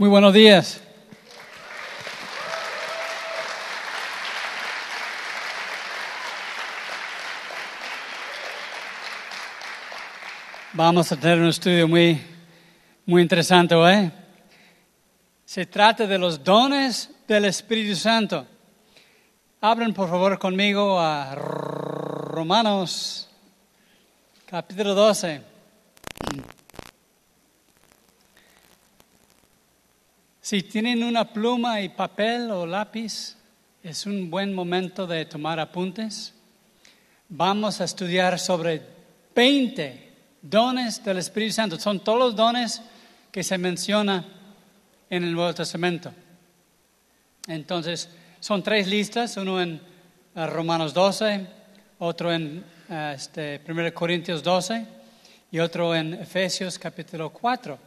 [0.00, 0.80] Muy buenos días.
[10.72, 12.18] Vamos a tener un estudio muy,
[13.04, 14.10] muy interesante hoy.
[15.44, 18.46] Se trata de los dones del Espíritu Santo.
[19.60, 23.28] Abran por favor conmigo a Romanos
[24.46, 25.49] capítulo 12.
[30.50, 33.36] Si tienen una pluma y papel o lápiz,
[33.84, 36.34] es un buen momento de tomar apuntes.
[37.28, 38.82] Vamos a estudiar sobre
[39.32, 40.12] 20
[40.42, 41.78] dones del Espíritu Santo.
[41.78, 42.82] Son todos los dones
[43.30, 44.26] que se menciona
[45.08, 46.12] en el Nuevo Testamento.
[47.46, 48.08] Entonces,
[48.40, 49.80] son tres listas, uno en
[50.34, 51.46] uh, Romanos 12,
[52.00, 54.84] otro en uh, este, 1 Corintios 12
[55.52, 57.78] y otro en Efesios capítulo 4.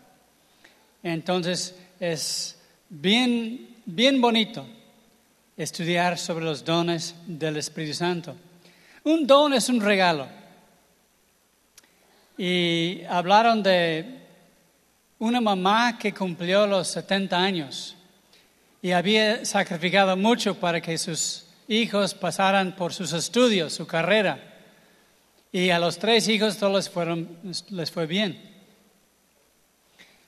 [1.04, 2.58] Entonces, es
[2.94, 4.66] bien, bien bonito
[5.58, 8.36] estudiar sobre los dones del Espíritu Santo.
[9.04, 10.28] Un don es un regalo.
[12.38, 14.06] Y hablaron de
[15.20, 17.96] una mamá que cumplió los 70 años
[18.82, 24.40] y había sacrificado mucho para que sus hijos pasaran por sus estudios, su carrera.
[25.52, 27.38] Y a los tres hijos todos fueron,
[27.70, 28.52] les fue bien.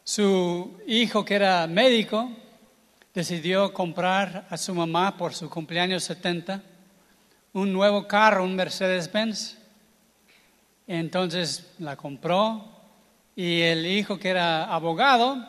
[0.03, 2.29] Su hijo, que era médico,
[3.15, 6.61] decidió comprar a su mamá por su cumpleaños 70
[7.53, 9.57] un nuevo carro, un Mercedes-Benz.
[10.85, 12.69] Entonces la compró
[13.33, 15.47] y el hijo que era abogado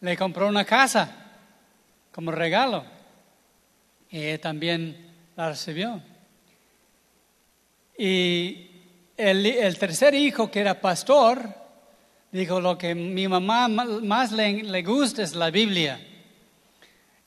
[0.00, 1.14] le compró una casa
[2.12, 2.82] como regalo
[4.10, 6.02] y también la recibió.
[7.98, 8.70] Y
[9.18, 11.46] el, el, tercer hijo que era pastor
[12.32, 16.06] dijo lo que mi mamá más le, le gusta es la Biblia.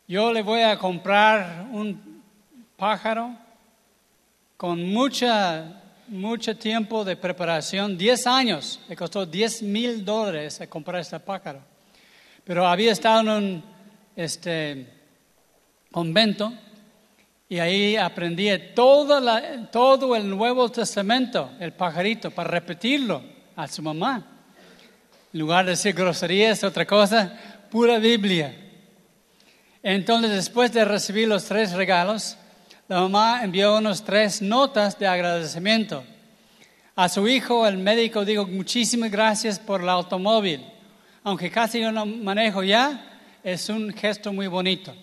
[0.08, 2.22] Yo le voy a comprar un
[2.76, 3.38] pájaro
[4.58, 11.20] con mucha mucho tiempo de preparación, 10 años, le costó 10 mil dólares comprar este
[11.20, 11.62] pájaro.
[12.44, 13.64] Pero había estado en un
[14.16, 14.88] este,
[15.92, 16.54] convento
[17.48, 23.24] y ahí aprendí todo el Nuevo Testamento, el pajarito, para repetirlo
[23.56, 24.26] a su mamá.
[25.32, 27.40] En lugar de decir groserías, otra cosa,
[27.72, 28.63] pura Biblia.
[29.84, 32.38] Entonces, después de recibir los tres regalos,
[32.88, 36.06] la mamá envió unos tres notas de agradecimiento.
[36.96, 40.66] A su hijo, el médico, dijo, muchísimas gracias por el automóvil.
[41.24, 44.96] Aunque casi yo no manejo ya, es un gesto muy bonito.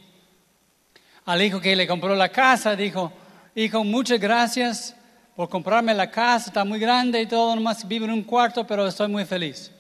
[1.27, 3.13] Al hijo que le compró la casa, dijo,
[3.55, 4.97] hijo, muchas gracias
[5.37, 8.87] por comprarme la casa, está muy grande y todo, nomás vivo en un cuarto, pero
[8.87, 9.71] estoy muy feliz.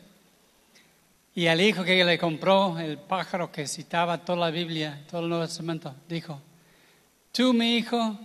[1.34, 5.28] Y al hijo que le compró el pájaro que citaba toda la Biblia, todo el
[5.28, 6.40] Nuevo Testamento, dijo,
[7.32, 8.18] Tú, mi hijo,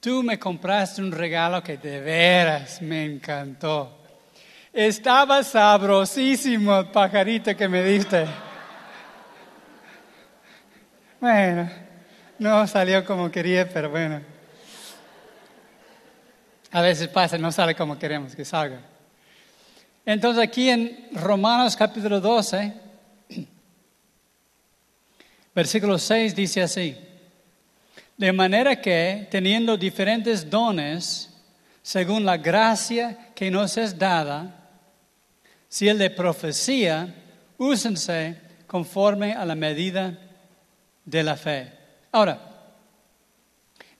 [0.00, 3.98] tú me compraste un regalo que de veras me encantó.
[4.72, 8.26] Estaba sabrosísimo el pajarito que me diste.
[11.20, 11.68] Bueno,
[12.38, 14.22] no salió como quería, pero bueno.
[16.72, 18.80] A veces pasa, no sale como queremos que salga.
[20.06, 22.72] Entonces aquí en Romanos capítulo 12,
[25.52, 26.96] versículo 6 dice así.
[28.16, 31.34] De manera que, teniendo diferentes dones,
[31.82, 34.70] según la gracia que nos es dada,
[35.68, 37.12] si el de profecía,
[37.58, 40.16] úsense conforme a la medida
[41.04, 41.72] de la fe.
[42.12, 42.38] Ahora,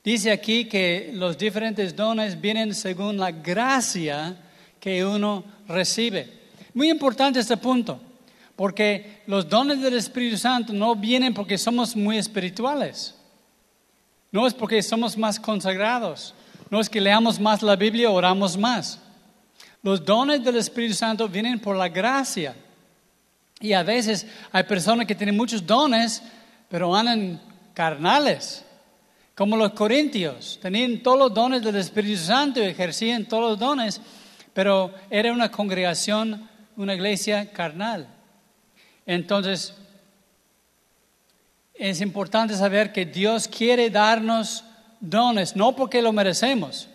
[0.01, 4.37] dice aquí que los diferentes dones vienen según la gracia
[4.79, 6.31] que uno recibe.
[6.73, 7.99] Muy importante este punto,
[8.55, 13.15] porque los dones del Espíritu Santo no vienen porque somos muy espirituales.
[14.31, 16.33] No es porque somos más consagrados,
[16.69, 18.99] no es que leamos más la Biblia, oramos más.
[19.81, 22.55] Los dones del Espíritu Santo vienen por la gracia.
[23.59, 26.21] Y a veces hay personas que tienen muchos dones,
[26.69, 27.41] pero andan
[27.73, 28.63] carnales,
[29.33, 30.59] como los corintios.
[30.61, 34.01] Tenían todos los dones del Espíritu Santo y ejercían todos los dones,
[34.57, 38.07] pero era una congregación, una iglesia carnal.
[39.05, 39.75] Entonces,
[41.75, 44.63] es importante saber que Dios quiere darnos
[44.99, 46.89] dones, no porque lo merecemos,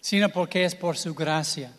[0.00, 1.70] sino porque es por su gracia.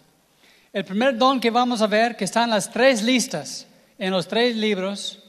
[0.71, 3.67] El primer don que vamos a ver, que está en las tres listas,
[3.97, 5.21] en los tres libros,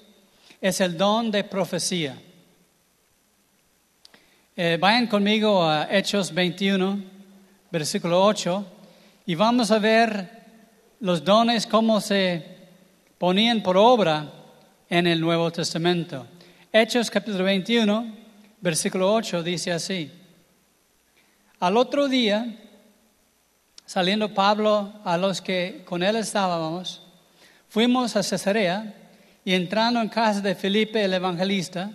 [0.60, 2.16] es el don de profecía.
[4.56, 7.02] Eh, vayan conmigo a Hechos 21,
[7.72, 8.76] versículo 8,
[9.30, 10.28] y vamos a ver
[10.98, 12.44] los dones, cómo se
[13.16, 14.28] ponían por obra
[14.88, 16.26] en el Nuevo Testamento.
[16.72, 18.12] Hechos capítulo 21,
[18.60, 20.10] versículo 8 dice así.
[21.60, 22.58] Al otro día,
[23.86, 27.00] saliendo Pablo a los que con él estábamos,
[27.68, 28.92] fuimos a Cesarea
[29.44, 31.92] y entrando en casa de Felipe el evangelista,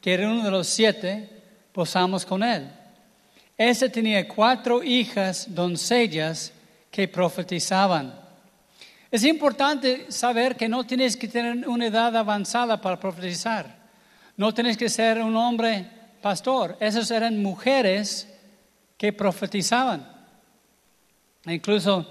[0.00, 1.28] que era uno de los siete,
[1.70, 2.66] posamos con él.
[3.58, 6.54] Este tenía cuatro hijas doncellas
[6.90, 8.14] que profetizaban.
[9.10, 13.78] Es importante saber que no tienes que tener una edad avanzada para profetizar.
[14.36, 15.86] No tienes que ser un hombre
[16.20, 16.76] pastor.
[16.80, 18.28] Esas eran mujeres
[18.96, 20.06] que profetizaban.
[21.46, 22.06] Incluso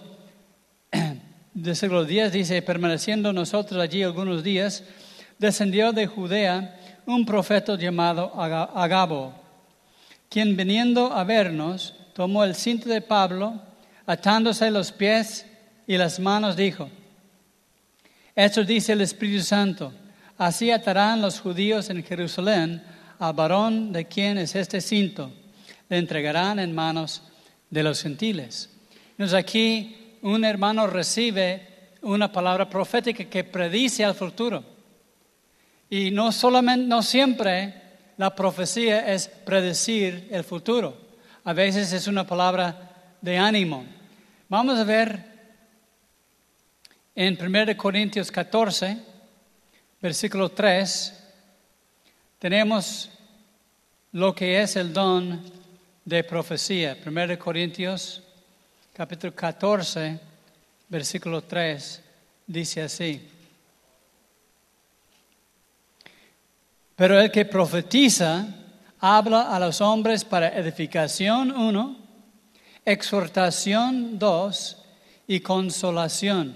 [1.53, 4.83] de siglo X dice, permaneciendo nosotros allí algunos días,
[5.37, 9.33] descendió de Judea un profeta llamado Agabo,
[10.29, 13.61] quien viniendo a vernos, tomó el cinto de Pablo,
[14.07, 15.45] atándose los pies
[15.85, 16.89] y las manos, dijo,
[18.35, 19.93] esto dice el Espíritu Santo,
[20.37, 22.81] así atarán los judíos en Jerusalén
[23.19, 25.31] al varón de quien es este cinto,
[25.89, 27.21] le entregarán en manos
[27.69, 28.69] de los gentiles.
[29.11, 31.67] Entonces aquí un hermano recibe
[32.01, 34.63] una palabra profética que predice al futuro.
[35.89, 37.73] Y no solamente, no siempre
[38.17, 40.97] la profecía es predecir el futuro.
[41.43, 43.96] A veces es una palabra de ánimo.
[44.49, 45.25] Vamos a ver
[47.13, 48.97] en 1 Corintios 14,
[50.01, 51.13] versículo 3,
[52.39, 53.09] tenemos
[54.13, 55.43] lo que es el don
[56.05, 56.97] de profecía.
[57.05, 58.23] 1 Corintios
[58.93, 60.17] capítulo 14,
[60.87, 62.01] versículo 3,
[62.47, 63.29] dice así.
[66.95, 68.47] Pero el que profetiza
[69.01, 72.06] habla a los hombres para edificación, uno,
[72.87, 74.77] exhortación, dos,
[75.27, 76.55] y consolación.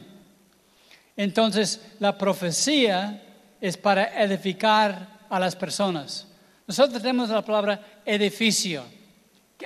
[1.17, 3.21] Entonces, la profecía
[3.59, 6.25] es para edificar a las personas.
[6.65, 8.83] Nosotros tenemos la palabra edificio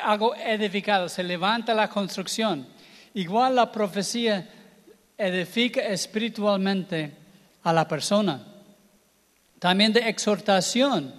[0.01, 2.67] algo edificado, se levanta la construcción.
[3.13, 4.45] Igual la profecía
[5.17, 7.15] edifica espiritualmente
[7.63, 8.43] a la persona.
[9.59, 11.13] También de exhortación.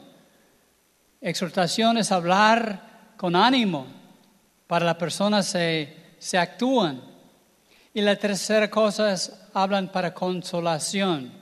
[1.20, 3.95] Exhortación es hablar con ánimo
[4.66, 7.02] para la persona se, se actúan.
[7.94, 11.32] Y la tercera cosa es hablan para consolación,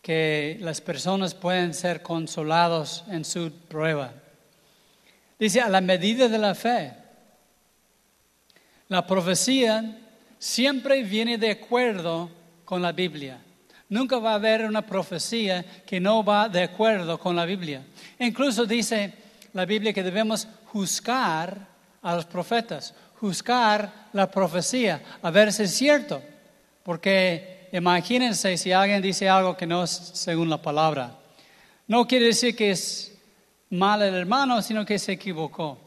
[0.00, 4.12] que las personas pueden ser consolados en su prueba.
[5.38, 6.92] Dice, a la medida de la fe.
[8.88, 9.98] La profecía
[10.38, 12.30] siempre viene de acuerdo
[12.64, 13.40] con la Biblia.
[13.88, 17.84] Nunca va a haber una profecía que no va de acuerdo con la Biblia.
[18.18, 19.12] Incluso dice
[19.56, 21.66] la Biblia que debemos juzgar
[22.02, 26.20] a los profetas, juzgar la profecía, a ver si es cierto.
[26.82, 31.16] Porque imagínense si alguien dice algo que no es según la palabra.
[31.88, 33.16] No quiere decir que es
[33.70, 35.78] mal el hermano, sino que se equivocó.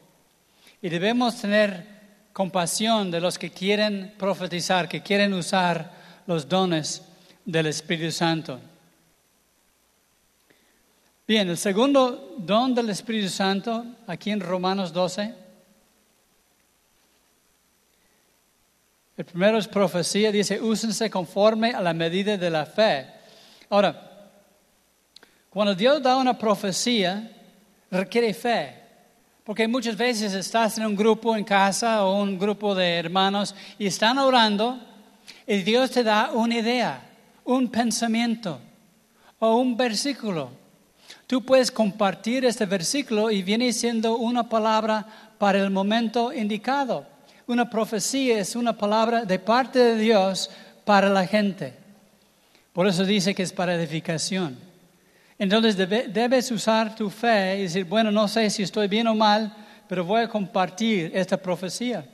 [0.82, 1.86] Y debemos tener
[2.32, 5.92] compasión de los que quieren profetizar, que quieren usar
[6.26, 7.02] los dones
[7.44, 8.60] del Espíritu Santo.
[11.30, 15.32] Bien, el segundo don del Espíritu Santo, aquí en Romanos 12.
[19.16, 23.06] El primero es profecía, dice, úsense conforme a la medida de la fe.
[23.68, 24.32] Ahora,
[25.50, 27.30] cuando Dios da una profecía,
[27.92, 28.74] requiere fe.
[29.44, 33.86] Porque muchas veces estás en un grupo en casa o un grupo de hermanos y
[33.86, 34.80] están orando
[35.46, 37.08] y Dios te da una idea,
[37.44, 38.58] un pensamiento
[39.38, 40.58] o un versículo.
[41.30, 45.06] Tú puedes compartir este versículo y viene siendo una palabra
[45.38, 47.06] para el momento indicado.
[47.46, 50.50] Una profecía es una palabra de parte de Dios
[50.84, 51.72] para la gente.
[52.72, 54.58] Por eso dice que es para edificación.
[55.38, 59.54] Entonces debes usar tu fe y decir, bueno, no sé si estoy bien o mal,
[59.86, 62.04] pero voy a compartir esta profecía.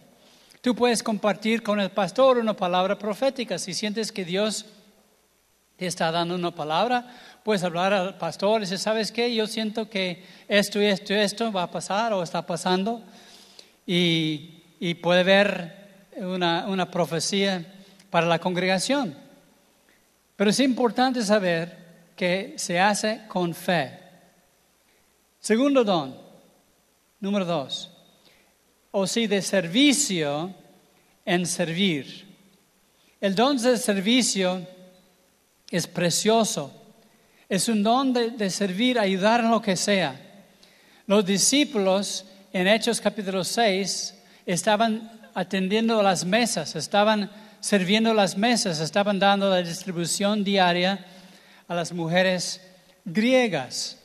[0.61, 3.59] Tú puedes compartir con el pastor una palabra profética.
[3.59, 4.67] Si sientes que Dios
[5.77, 7.07] te está dando una palabra,
[7.47, 9.33] puedes hablar al pastor y decir, ¿sabes qué?
[9.33, 13.05] Yo siento que esto y esto y esto va a pasar o está pasando.
[13.87, 17.65] Y, y puede ver una, una profecía
[18.11, 19.17] para la congregación.
[20.35, 23.97] Pero es importante saber que se hace con fe.
[25.39, 26.17] Segundo don,
[27.21, 27.93] número dos,
[28.91, 30.53] o si de servicio
[31.25, 32.27] en servir.
[33.21, 34.67] El don de servicio
[35.71, 36.86] es precioso,
[37.49, 40.21] es un don de, servir, ayudar en lo que sea.
[41.07, 49.19] Los discípulos en Hechos capítulo 6 estaban atendiendo las mesas, estaban sirviendo las mesas, estaban
[49.19, 51.05] dando la distribución diaria
[51.69, 52.61] a las mujeres
[53.05, 53.99] griegas.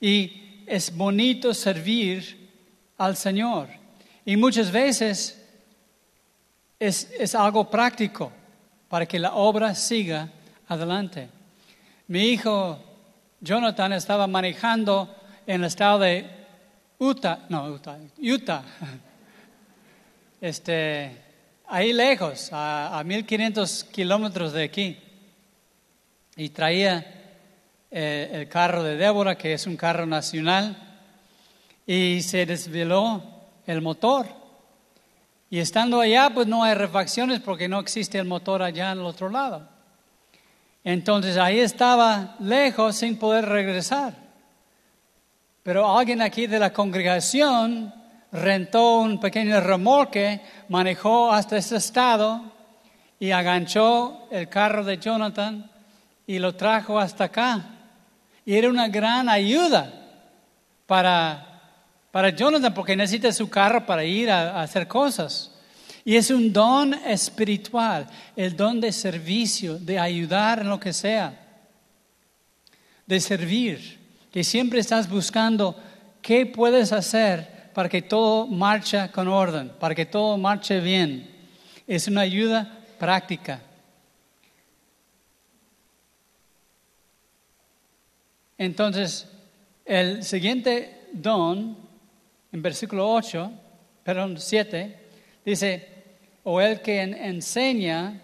[0.00, 2.50] Y es bonito servir
[2.96, 3.68] al Señor.
[4.24, 5.42] Y muchas veces
[6.78, 8.30] es, es algo práctico
[8.88, 10.28] para que la obra siga
[10.68, 11.28] adelante.
[12.06, 12.78] Mi hijo
[13.44, 15.14] Jonathan estaba manejando
[15.46, 16.24] en el estado de
[16.98, 18.62] Utah, no, Utah, Utah.
[20.40, 21.22] Este,
[21.68, 24.98] ahí lejos, a, a 1500 kilómetros de aquí.
[26.36, 27.06] Y traía
[27.90, 30.76] eh, el carro de Débora, que es un carro nacional,
[31.86, 33.22] y se desveló
[33.66, 34.26] el motor.
[35.48, 39.06] Y estando allá, pues no hay refacciones porque no existe el motor allá en el
[39.06, 39.73] otro lado.
[40.84, 44.12] Entonces ahí estaba lejos sin poder regresar.
[45.62, 47.92] Pero alguien aquí de la congregación
[48.30, 52.52] rentó un pequeño remolque, manejó hasta ese estado
[53.18, 55.70] y aganchó el carro de Jonathan
[56.26, 57.64] y lo trajo hasta acá.
[58.44, 59.90] Y era una gran ayuda
[60.84, 61.62] para,
[62.10, 65.53] para Jonathan porque necesita su carro para ir a, a hacer cosas.
[66.04, 68.06] Y es un don espiritual,
[68.36, 71.40] el don de servicio, de ayudar en lo que sea,
[73.06, 73.98] de servir,
[74.30, 75.74] que siempre estás buscando
[76.20, 81.30] qué puedes hacer para que todo marche con orden, para que todo marche bien.
[81.86, 83.62] Es una ayuda práctica.
[88.58, 89.26] Entonces,
[89.84, 91.76] el siguiente don,
[92.52, 93.50] en versículo 8,
[94.04, 94.98] perdón, 7,
[95.44, 95.93] dice,
[96.44, 98.20] o el que enseña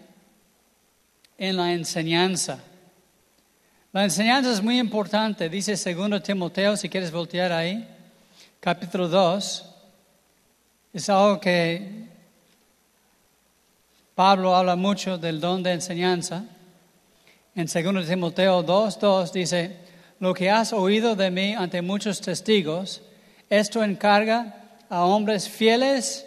[1.38, 2.60] en la enseñanza.
[3.92, 7.88] La enseñanza es muy importante, dice segundo Timoteo, si quieres voltear ahí
[8.60, 9.66] capítulo 2,
[10.92, 12.04] es algo que
[14.14, 16.44] Pablo habla mucho del don de enseñanza.
[17.54, 19.76] En 2 Timoteo 2, 2 dice,
[20.18, 23.00] lo que has oído de mí ante muchos testigos,
[23.48, 26.26] esto encarga a hombres fieles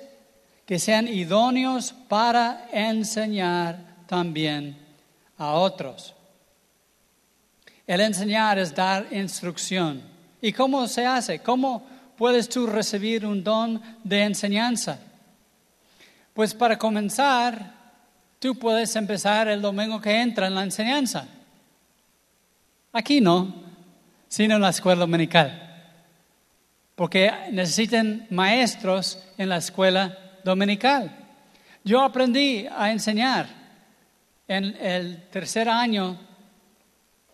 [0.65, 3.77] que sean idóneos para enseñar
[4.08, 4.77] también
[5.38, 6.13] a otros.
[7.86, 10.01] El enseñar es dar instrucción.
[10.41, 11.39] ¿Y cómo se hace?
[11.39, 11.86] ¿Cómo
[12.17, 15.00] puedes tú recibir un don de enseñanza?
[16.34, 17.74] Pues para comenzar,
[18.39, 21.27] tú puedes empezar el domingo que entra en la enseñanza.
[22.93, 23.53] Aquí no,
[24.29, 25.60] sino en la escuela dominical.
[26.96, 31.12] Porque necesitan maestros en la escuela dominical.
[31.84, 33.48] Yo aprendí a enseñar
[34.48, 36.18] en el tercer año,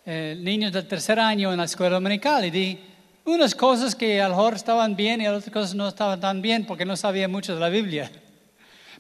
[0.06, 2.80] niños del tercer año en la escuela dominical y di
[3.26, 6.66] unas cosas que a lo mejor estaban bien y otras cosas no estaban tan bien
[6.66, 8.12] porque no sabía mucho de la Biblia.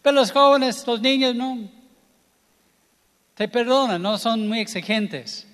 [0.01, 1.69] Pero los jóvenes, los niños, no,
[3.33, 5.47] te perdonan, no son muy exigentes.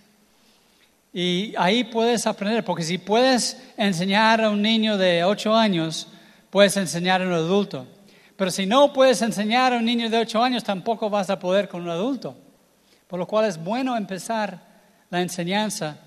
[1.14, 6.10] Y ahí puedes aprender, porque si puedes enseñar a un niño de ocho años,
[6.50, 7.88] puedes enseñar a un adulto.
[8.36, 11.70] Pero si no puedes enseñar a un niño de ocho años, tampoco vas a poder
[11.70, 12.36] con un adulto.
[13.08, 14.60] Por lo cual es bueno empezar
[15.10, 15.98] la enseñanza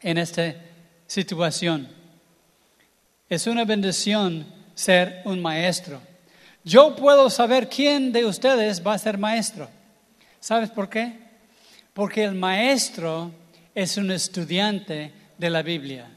[0.00, 0.54] en esta
[1.06, 1.88] situación.
[3.28, 6.00] Es una bendición ser un maestro.
[6.64, 9.68] Yo puedo saber quién de ustedes va a ser maestro.
[10.40, 11.18] ¿Sabes por qué?
[11.92, 13.32] Porque el maestro
[13.74, 16.08] es un estudiante de la Biblia.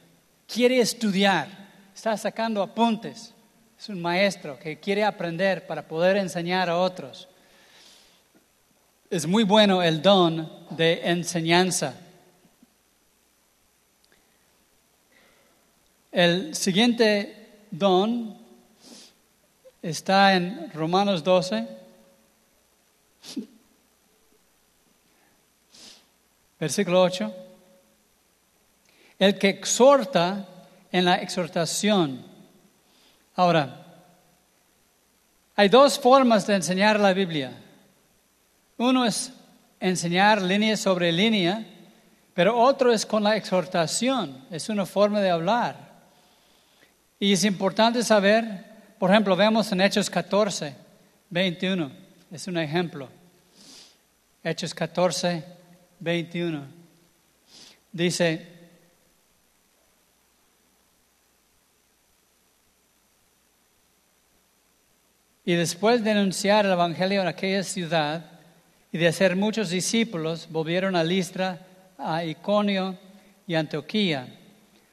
[0.48, 1.48] Quiere estudiar,
[1.94, 3.33] está sacando apuntes.
[3.84, 7.28] Es un maestro que quiere aprender para poder enseñar a otros.
[9.10, 11.94] Es muy bueno el don de enseñanza.
[16.14, 18.38] El siguiente don
[19.82, 21.68] está en Romanos 12.
[26.58, 27.36] Versículo 8.
[29.20, 30.48] El que exhorta
[30.90, 32.32] en la exhortación
[33.36, 33.84] Ahora,
[35.56, 37.52] hay dos formas de enseñar la Biblia.
[38.78, 39.32] Uno es
[39.80, 41.66] enseñar línea sobre línea,
[42.34, 45.94] pero otro es con la exhortación, es una forma de hablar.
[47.20, 48.66] Y es importante saber,
[49.00, 50.76] por ejemplo, vemos en Hechos 14,
[51.30, 51.92] 21,
[52.32, 53.10] es un ejemplo.
[54.44, 55.44] Hechos 14,
[56.00, 56.66] 21.
[57.92, 58.53] Dice,
[65.46, 68.26] Y después de anunciar el Evangelio en aquella ciudad
[68.92, 71.60] y de hacer muchos discípulos, volvieron a Listra,
[71.98, 72.98] a Iconio
[73.46, 74.28] y Antioquía,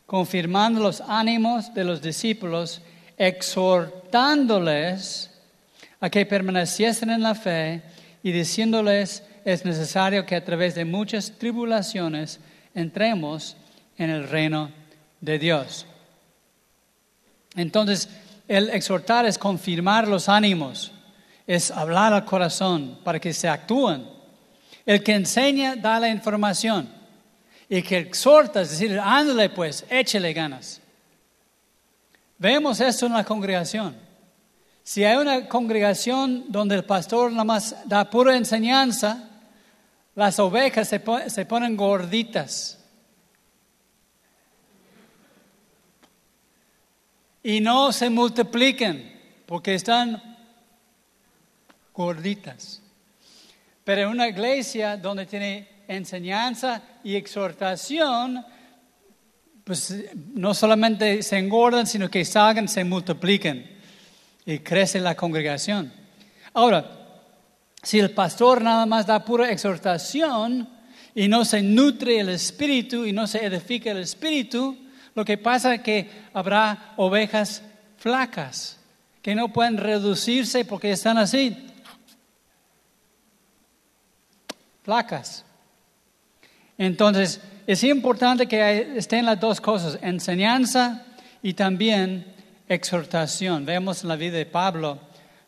[0.07, 2.83] confirmando los ánimos de los discípulos,
[3.17, 5.31] exhortándoles
[6.01, 7.83] a que permaneciesen en la fe
[8.23, 12.41] y diciéndoles es necesario que a través de muchas tribulaciones
[12.75, 13.57] entremos
[13.97, 14.71] en el reino
[15.21, 15.87] de Dios.
[17.57, 18.09] Entonces,
[18.51, 20.91] el exhortar es confirmar los ánimos,
[21.47, 24.05] es hablar al corazón para que se actúen.
[24.85, 26.93] El que enseña da la información
[27.69, 30.81] y que exhorta, es decir, ándale pues, échele ganas.
[32.39, 33.95] Vemos esto en la congregación.
[34.83, 39.29] Si hay una congregación donde el pastor nada más da pura enseñanza,
[40.17, 42.80] las ovejas se, se ponen gorditas.
[47.43, 50.23] Y no se multipliquen porque están
[51.95, 52.83] gorditas.
[53.85, 58.45] Pero en una iglesia donde tiene enseñanza y exhortación,
[59.65, 59.95] pues
[60.35, 63.79] no solamente se engordan, sino que salgan, se multipliquen
[64.47, 65.93] y crece la congregación.
[66.53, 67.01] Ahora,
[67.83, 70.69] si el pastor nada más da pura exhortación
[71.15, 74.77] y no se nutre el espíritu y no se edifica el espíritu,
[75.15, 77.63] lo que pasa es que habrá ovejas
[77.99, 78.79] flacas
[79.23, 81.67] que no pueden reducirse porque están así,
[84.83, 85.45] flacas.
[86.79, 91.05] Entonces, es importante que estén las dos cosas, enseñanza
[91.43, 92.35] y también
[92.69, 93.67] exhortación.
[93.67, 94.99] Vemos en la vida de Pablo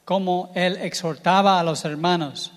[0.05, 2.53] cómo él exhortaba a los hermanos.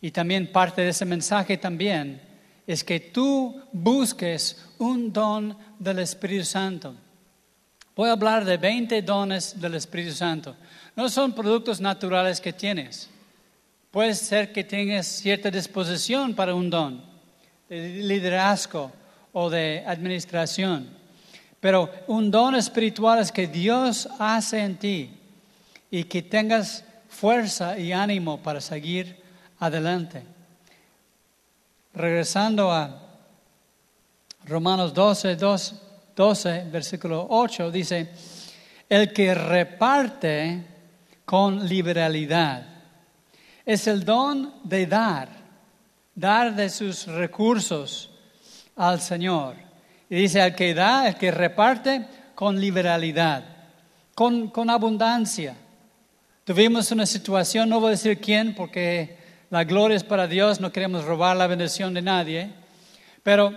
[0.00, 2.20] Y también parte de ese mensaje también
[2.66, 6.94] es que tú busques un don del Espíritu Santo.
[7.96, 10.54] Voy a hablar de 20 dones del Espíritu Santo.
[10.94, 13.10] No son productos naturales que tienes.
[13.90, 17.02] Puede ser que tengas cierta disposición para un don
[17.68, 18.92] de liderazgo
[19.32, 20.88] o de administración.
[21.58, 25.10] Pero un don espiritual es que Dios hace en ti
[25.90, 29.16] y que tengas fuerza y ánimo para seguir
[29.58, 30.22] adelante.
[31.92, 33.01] Regresando a
[34.46, 35.36] Romanos 12,
[36.16, 38.10] 12, versículo 8, dice,
[38.88, 40.66] el que reparte
[41.24, 42.66] con liberalidad.
[43.64, 45.28] Es el don de dar,
[46.14, 48.10] dar de sus recursos
[48.76, 49.54] al Señor.
[50.10, 53.44] Y dice, el que da, el que reparte con liberalidad,
[54.14, 55.56] con, con abundancia.
[56.44, 59.16] Tuvimos una situación, no voy a decir quién, porque
[59.48, 62.50] la gloria es para Dios, no queremos robar la bendición de nadie,
[63.22, 63.56] pero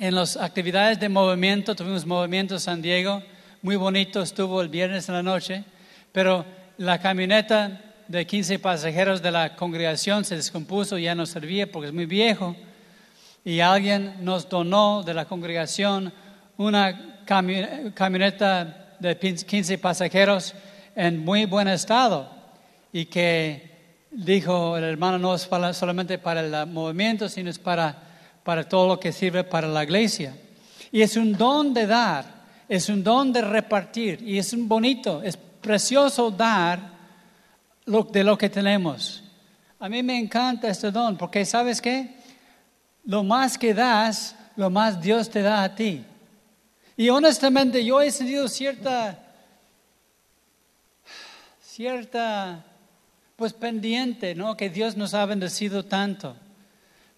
[0.00, 3.22] en las actividades de movimiento, tuvimos movimiento en San Diego,
[3.60, 5.62] muy bonito estuvo el viernes en la noche,
[6.10, 6.46] pero
[6.78, 11.92] la camioneta de 15 pasajeros de la congregación se descompuso, ya no servía porque es
[11.92, 12.56] muy viejo,
[13.44, 16.10] y alguien nos donó de la congregación
[16.56, 17.20] una
[17.94, 20.54] camioneta de 15 pasajeros
[20.96, 22.30] en muy buen estado
[22.90, 23.70] y que
[24.10, 28.09] dijo el hermano, no es solamente para el movimiento, sino es para,
[28.42, 30.36] para todo lo que sirve para la iglesia.
[30.92, 32.24] Y es un don de dar,
[32.68, 36.80] es un don de repartir, y es un bonito, es precioso dar
[37.84, 39.22] lo, de lo que tenemos.
[39.78, 42.16] A mí me encanta este don, porque sabes qué?
[43.04, 46.04] Lo más que das, lo más Dios te da a ti.
[46.96, 49.18] Y honestamente yo he sentido cierta,
[51.62, 52.64] cierta
[53.36, 54.54] pues pendiente, ¿no?
[54.54, 56.36] Que Dios nos ha bendecido tanto.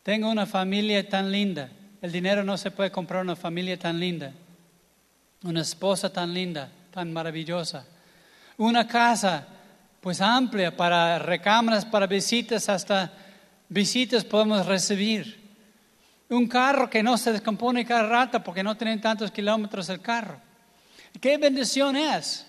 [0.03, 1.71] Tengo una familia tan linda.
[2.01, 4.33] El dinero no se puede comprar una familia tan linda.
[5.45, 7.85] Una esposa tan linda, tan maravillosa.
[8.57, 9.47] Una casa,
[10.01, 13.13] pues amplia para recámaras, para visitas, hasta
[13.69, 15.41] visitas podemos recibir.
[16.29, 20.41] Un carro que no se descompone cada rato porque no tienen tantos kilómetros el carro.
[21.21, 22.47] Qué bendición es.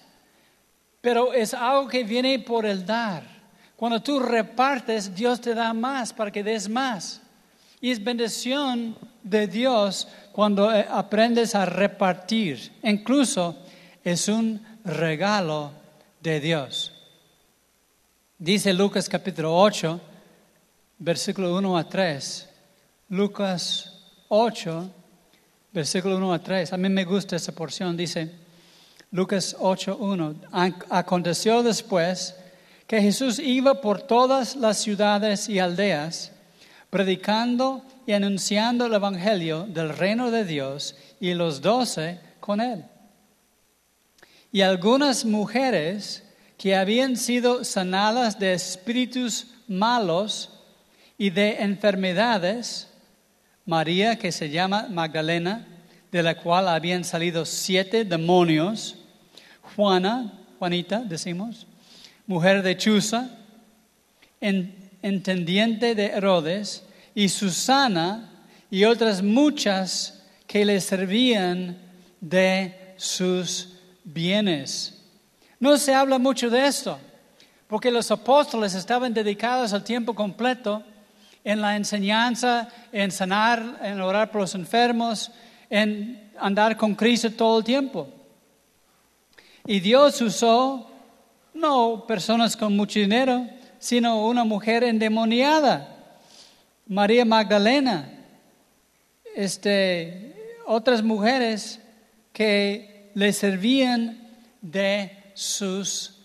[1.02, 3.24] Pero es algo que viene por el dar.
[3.76, 7.23] Cuando tú repartes, Dios te da más para que des más.
[7.84, 12.72] Y es bendición de Dios cuando eh, aprendes a repartir.
[12.82, 13.58] Incluso
[14.06, 15.74] es un regalo
[16.22, 16.94] de Dios.
[18.38, 20.00] Dice Lucas capítulo 8,
[21.00, 22.50] versículo 1 a 3.
[23.10, 23.94] Lucas
[24.30, 24.90] 8,
[25.74, 26.72] versículo 1 a 3.
[26.72, 27.98] A mí me gusta esa porción.
[27.98, 28.32] Dice
[29.12, 30.36] Lucas 8, 1.
[30.90, 32.34] Aconteció después
[32.88, 36.33] que Jesús iba por todas las ciudades y aldeas,
[36.94, 42.86] predicando y anunciando el Evangelio del reino de Dios y los doce con él.
[44.52, 46.24] Y algunas mujeres
[46.56, 50.52] que habían sido sanadas de espíritus malos
[51.18, 52.90] y de enfermedades,
[53.66, 55.66] María, que se llama Magdalena,
[56.12, 58.98] de la cual habían salido siete demonios,
[59.76, 61.66] Juana, Juanita, decimos,
[62.28, 63.32] mujer de Chuza,
[65.04, 68.32] entendiente de Herodes, y Susana
[68.72, 71.78] y otras muchas que le servían
[72.20, 75.00] de sus bienes.
[75.60, 76.98] No se habla mucho de esto,
[77.68, 80.84] porque los apóstoles estaban dedicados al tiempo completo
[81.44, 85.32] en la enseñanza, en sanar, en orar por los enfermos,
[85.70, 88.08] en andar con Cristo todo el tiempo.
[89.66, 90.90] Y Dios usó
[91.54, 93.48] no personas con mucho dinero,
[93.84, 95.90] sino una mujer endemoniada,
[96.88, 98.10] María Magdalena,
[99.36, 101.82] este, otras mujeres
[102.32, 104.26] que le servían
[104.62, 106.18] de sus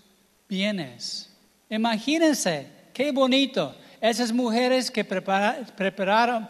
[0.48, 1.34] bienes.
[1.68, 3.74] Imagínense, qué bonito.
[4.00, 6.46] Esas mujeres que prepararon,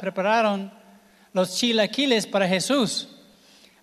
[1.32, 3.08] los chilaquiles para Jesús,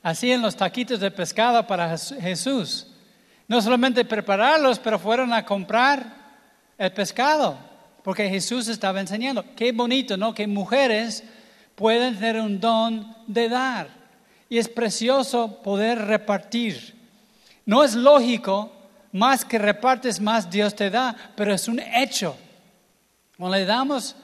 [0.03, 2.85] hacían los taquitos de pescado para Jesús.
[3.47, 6.24] No solamente prepararlos, pero fueron a comprar
[6.77, 7.57] el pescado,
[8.03, 9.43] porque Jesús estaba enseñando.
[9.55, 10.33] Qué bonito, ¿no?
[10.33, 11.23] Que mujeres
[11.75, 13.89] pueden tener un don de dar.
[14.49, 16.95] Y es precioso poder repartir.
[17.65, 18.71] No es lógico,
[19.11, 22.37] más que repartes, más Dios te da, pero es un hecho.
[23.37, 24.15] Cuando le damos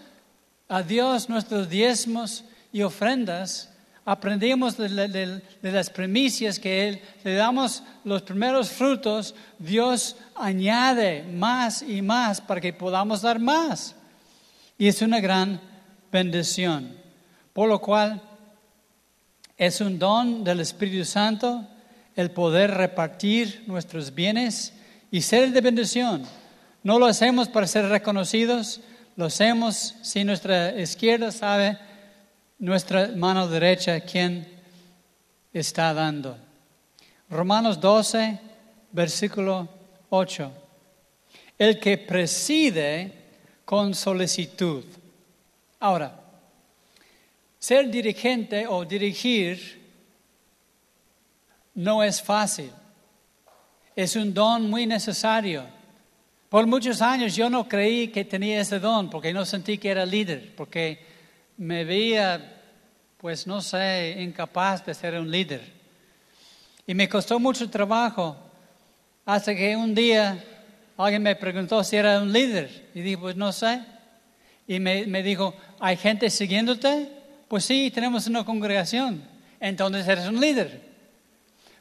[0.67, 3.70] a Dios nuestros diezmos y ofrendas,
[4.05, 12.01] aprendemos de, las primicias que Él, le damos los primeros frutos, Dios añade más y
[12.01, 13.95] más para que podamos dar más.
[14.77, 15.61] Y es una gran
[16.11, 16.97] bendición.
[17.53, 18.21] Por lo cual,
[19.57, 21.67] es un don del Espíritu Santo
[22.15, 24.73] el poder repartir nuestros bienes
[25.11, 26.23] y ser de bendición.
[26.83, 28.81] No lo hacemos para ser reconocidos,
[29.15, 31.77] lo hacemos si nuestra izquierda sabe
[32.61, 34.47] nuestra mano derecha quién
[35.51, 36.37] está dando.
[37.27, 38.39] Romanos 12,
[38.91, 39.67] versículo
[40.11, 40.51] 8.
[41.57, 43.11] El que preside
[43.65, 44.85] con solicitud.
[45.79, 46.19] Ahora,
[47.57, 49.81] ser dirigente o dirigir
[51.73, 52.69] no es fácil.
[53.95, 55.65] Es un don muy necesario.
[56.47, 60.05] Por muchos años yo no creí que tenía ese don porque no sentí que era
[60.05, 61.10] líder, porque
[61.57, 62.61] me veía,
[63.17, 65.61] pues no sé, incapaz de ser un líder.
[66.87, 68.35] Y me costó mucho trabajo
[69.25, 70.43] hasta que un día
[70.97, 72.89] alguien me preguntó si era un líder.
[72.93, 73.81] Y dije, pues no sé.
[74.67, 77.09] Y me, me dijo, ¿hay gente siguiéndote?
[77.47, 79.23] Pues sí, tenemos una congregación.
[79.59, 80.81] Entonces eres un líder.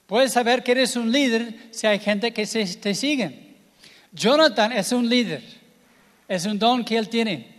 [0.07, 3.57] Puedes saber que eres un líder si hay gente que te sigue.
[4.13, 5.43] Jonathan es un líder.
[6.27, 7.50] Es un don que él tiene.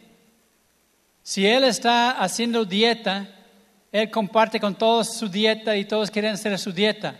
[1.23, 3.27] Si él está haciendo dieta,
[3.91, 7.15] él comparte con todos su dieta y todos quieren hacer su dieta.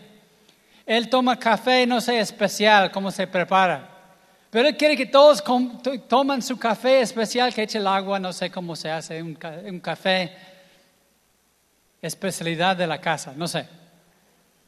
[0.84, 3.88] Él toma café, no sé especial cómo se prepara.
[4.50, 5.42] Pero él quiere que todos
[6.08, 9.80] tomen su café especial, que eche el agua, no sé cómo se hace un, un
[9.80, 10.36] café
[12.02, 13.66] especialidad de la casa, no sé.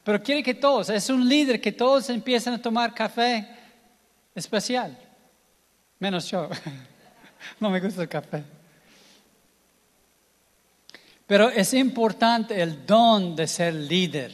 [0.04, 3.46] Pero quiere que todos, es un líder, que todos empiecen a tomar café
[4.34, 4.96] especial.
[5.98, 6.48] Menos yo.
[7.60, 8.44] no me gusta el café.
[11.26, 14.32] Pero es importante el don de ser líder.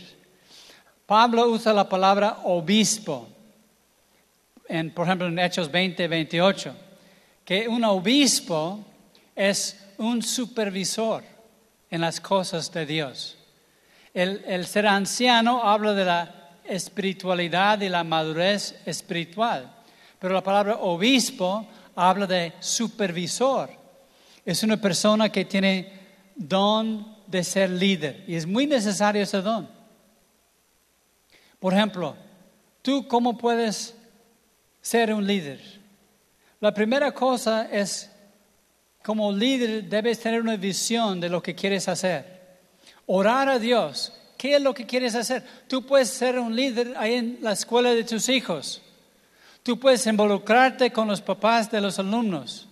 [1.07, 3.29] Pablo usa la palabra obispo,
[4.68, 6.74] en, por ejemplo en Hechos 20, 28,
[7.44, 8.85] que un obispo
[9.35, 11.24] es un supervisor
[11.90, 13.37] en las cosas de Dios.
[14.14, 19.70] El, ser anciano habla de la espiritualidad y la madurez espiritual,
[20.18, 23.70] pero la palabra obispo habla de supervisor.
[24.44, 26.00] Es una persona que tiene
[26.40, 29.68] don de ser líder y es muy necesario ese don.
[31.59, 32.16] Por ejemplo,
[32.83, 33.94] ¿tú cómo puedes
[34.81, 35.61] ser un líder?
[36.59, 38.11] La primera cosa es,
[39.03, 42.40] como líder debes tener una visión de lo que quieres hacer
[43.12, 44.12] orar a Dios.
[44.38, 45.44] ¿Qué es lo que quieres hacer?
[45.66, 48.81] Tú puedes ser un líder ahí en la escuela de tus hijos.
[49.64, 52.68] Tú puedes involucrarte con los papás de los alumnos.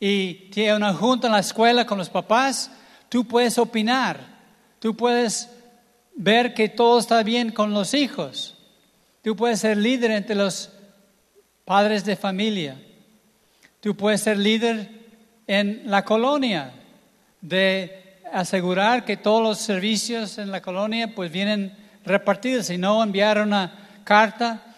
[0.00, 2.70] Y tiene una junta en la escuela con los papás.
[3.10, 4.18] Tú puedes opinar.
[4.78, 5.50] Tú puedes
[6.14, 8.56] ver que todo está bien con los hijos.
[9.22, 10.70] Tú puedes ser líder entre los
[11.66, 12.80] padres de familia.
[13.80, 14.90] Tú puedes ser líder
[15.46, 16.72] en la colonia
[17.40, 23.40] de asegurar que todos los servicios en la colonia pues vienen repartidos y no enviar
[23.40, 24.74] una carta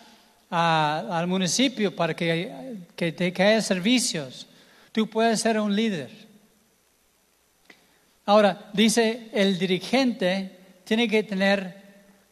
[0.51, 4.49] al municipio para que, que, que haya servicios.
[4.93, 6.11] Tú puedes ser un líder.
[8.27, 11.83] Ahora, dice, el dirigente tiene que tener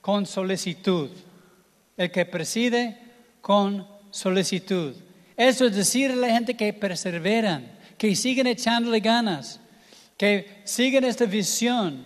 [0.00, 1.10] con solicitud.
[1.96, 2.96] El que preside
[3.40, 4.94] con solicitud.
[5.36, 9.60] Eso es decirle a la gente que perseveran, que siguen echándole ganas
[10.20, 12.04] que sigan esta visión,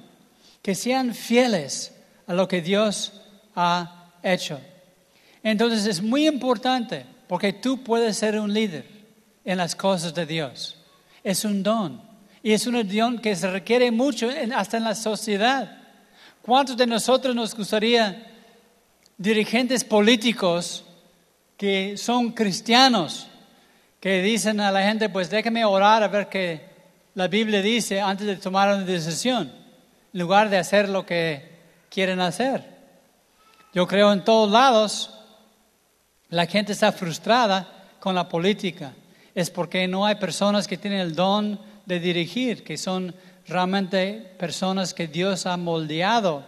[0.63, 1.93] que sean fieles
[2.29, 3.21] a lo que Dios
[3.57, 4.61] ha hecho.
[5.43, 8.87] Entonces es muy importante porque tú puedes ser un líder
[9.45, 10.77] en las cosas de Dios.
[11.23, 12.01] Es un don.
[12.43, 15.79] Y es un don que se requiere mucho hasta en la sociedad.
[16.43, 18.31] ¿Cuántos de nosotros nos gustaría
[19.17, 20.85] dirigentes políticos
[21.57, 23.29] que son cristianos,
[24.01, 26.69] que dicen a la gente, pues déjame orar a ver qué
[27.15, 29.51] la Biblia dice antes de tomar una decisión,
[30.13, 32.75] en lugar de hacer lo que quieren hacer?
[33.73, 35.11] Yo creo en todos lados
[36.29, 37.67] la gente está frustrada
[38.01, 38.93] con la política.
[39.35, 43.15] Es porque no hay personas que tienen el don de dirigir, que son
[43.47, 46.45] realmente personas que Dios ha moldeado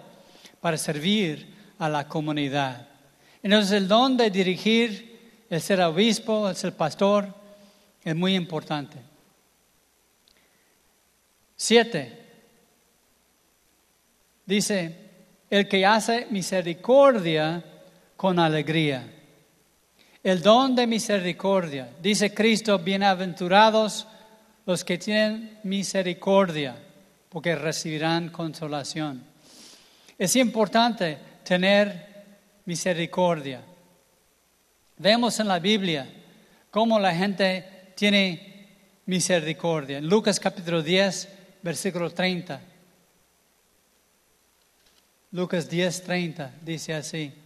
[0.60, 2.88] para servir a la comunidad.
[3.42, 7.28] Entonces el don de dirigir, el ser obispo, el ser pastor,
[8.02, 8.98] es muy importante.
[11.56, 12.24] Siete.
[14.44, 15.06] Dice,
[15.50, 17.64] el que hace misericordia
[18.16, 19.12] con alegría.
[20.26, 21.88] El don de misericordia.
[22.02, 24.08] Dice Cristo, bienaventurados
[24.64, 26.74] los que tienen misericordia,
[27.28, 29.22] porque recibirán consolación.
[30.18, 32.24] Es importante tener
[32.64, 33.62] misericordia.
[34.98, 36.12] Vemos en la Biblia
[36.72, 38.66] cómo la gente tiene
[39.06, 39.98] misericordia.
[39.98, 41.28] En Lucas capítulo 10,
[41.62, 42.60] versículo 30.
[45.30, 47.45] Lucas 10, 30 dice así.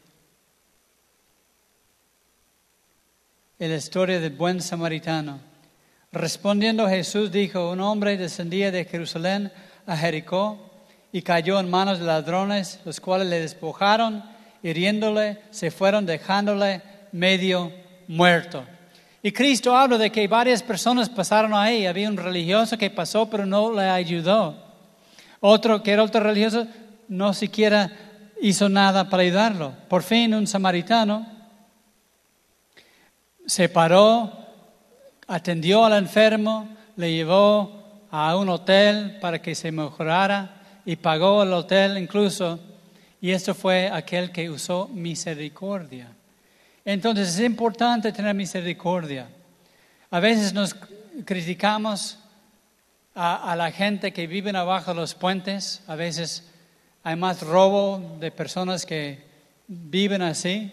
[3.69, 5.39] La historia del buen samaritano.
[6.13, 9.53] Respondiendo Jesús dijo, un hombre descendía de Jerusalén
[9.87, 10.59] a Jericó
[11.13, 14.25] y cayó en manos de ladrones, los cuales le despojaron,
[14.63, 16.81] hiriéndole, se fueron dejándole
[17.13, 17.71] medio
[18.09, 18.65] muerto.
[19.23, 21.85] Y Cristo habla de que varias personas pasaron ahí.
[21.85, 24.57] Había un religioso que pasó pero no le ayudó.
[25.41, 26.67] Otro que era otro religioso
[27.09, 27.91] no siquiera
[28.41, 29.75] hizo nada para ayudarlo.
[29.89, 31.40] Por fin un samaritano
[33.51, 34.31] se paró,
[35.27, 41.53] atendió al enfermo, le llevó a un hotel para que se mejorara y pagó el
[41.53, 42.61] hotel incluso.
[43.21, 46.13] Y esto fue aquel que usó misericordia.
[46.85, 49.29] Entonces es importante tener misericordia.
[50.13, 50.77] A veces nos
[51.25, 52.21] criticamos
[53.17, 56.49] a, a la gente que vive abajo de los puentes, a veces
[57.03, 59.25] hay más robo de personas que
[59.67, 60.71] viven así.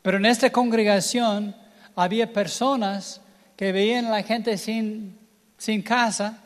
[0.00, 1.59] Pero en esta congregación
[1.96, 3.20] había personas
[3.56, 5.18] que veían a la gente sin,
[5.58, 6.38] sin casa.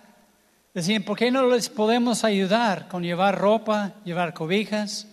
[0.73, 5.07] Decían, ¿por qué no les podemos ayudar con llevar ropa, llevar cobijas,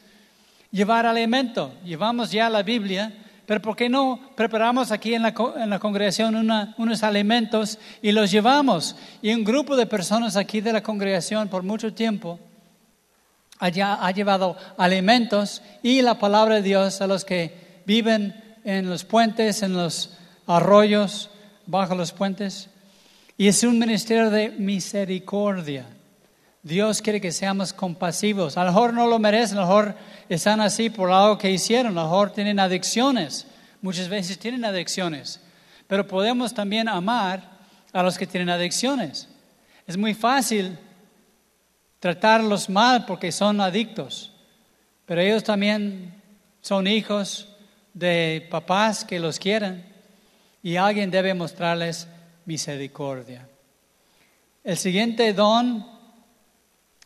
[0.72, 1.74] llevar alimento?
[1.86, 3.13] Llevamos ya la Biblia,
[3.46, 6.36] pero ¿por qué no preparamos aquí en la, en la congregación
[6.78, 8.96] unos alimentos y los llevamos?
[9.22, 12.39] Y un grupo de personas aquí de la congregación por mucho tiempo
[13.60, 19.62] ha llevado alimentos y la palabra de Dios a los que viven en los puentes,
[19.62, 20.17] en los
[20.56, 21.30] arroyos,
[21.66, 22.70] bajo los puentes.
[23.38, 25.86] Y es un ministerio de misericordia.
[26.64, 28.58] Dios quiere que seamos compasivos.
[28.58, 29.96] A lo mejor no lo merecen, a lo mejor
[30.30, 33.48] están así por algo que hicieron, a lo mejor tienen adicciones.
[33.82, 35.40] Muchas veces tienen adicciones.
[35.88, 37.50] Pero podemos también amar
[37.92, 39.28] a los que tienen adicciones.
[39.88, 40.78] Es muy fácil
[42.00, 44.32] tratarlos mal porque son adictos,
[45.06, 46.22] pero ellos también
[46.62, 47.50] son hijos
[47.94, 49.91] de papás que los quieren
[50.63, 52.08] y alguien debe mostrarles
[52.45, 53.47] misericordia.
[54.63, 55.86] El siguiente don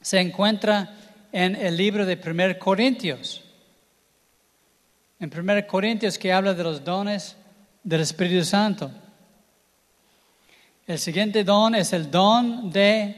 [0.02, 0.94] se encuentra
[1.32, 3.44] en el libro de 1 Corintios.
[5.20, 7.38] En 1 Corintios que habla de los dones
[7.84, 8.92] del Espíritu Santo.
[10.86, 13.16] El siguiente don es el don de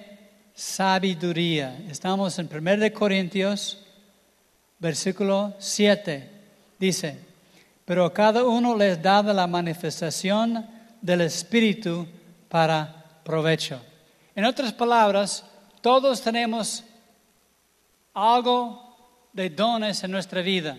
[0.54, 1.78] sabiduría.
[1.90, 3.84] Estamos en 1 Corintios,
[4.80, 6.30] versículo 7.
[6.80, 7.27] Dice,
[7.88, 10.68] pero a cada uno les dado la manifestación
[11.02, 12.06] del Espíritu
[12.50, 13.80] para provecho.
[14.36, 15.46] En otras palabras,
[15.80, 16.84] todos tenemos
[18.14, 18.94] algo
[19.32, 20.78] de dones en nuestra vida.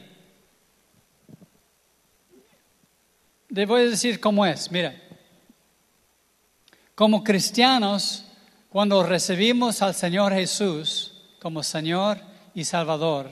[3.48, 4.70] Les voy a decir cómo es.
[4.70, 4.94] Mira,
[6.94, 8.26] como cristianos,
[8.68, 12.18] cuando recibimos al Señor Jesús como Señor
[12.54, 13.30] y Salvador,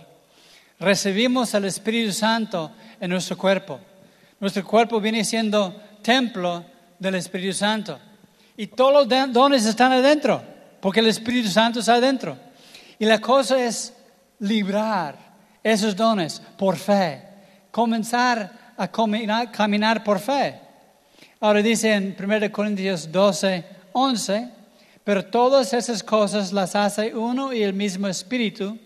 [0.78, 3.80] recibimos al Espíritu Santo en nuestro cuerpo.
[4.40, 6.64] Nuestro cuerpo viene siendo templo
[6.98, 7.98] del Espíritu Santo.
[8.56, 10.42] Y todos los dones están adentro,
[10.80, 12.36] porque el Espíritu Santo está adentro.
[12.98, 13.94] Y la cosa es
[14.38, 15.16] librar
[15.62, 17.22] esos dones por fe,
[17.70, 20.60] comenzar a caminar, por fe.
[21.40, 24.50] Ahora dice en 1 Corintios 12, 11,
[25.04, 28.78] Pero todas esas cosas las hace uno y el mismo Espíritu,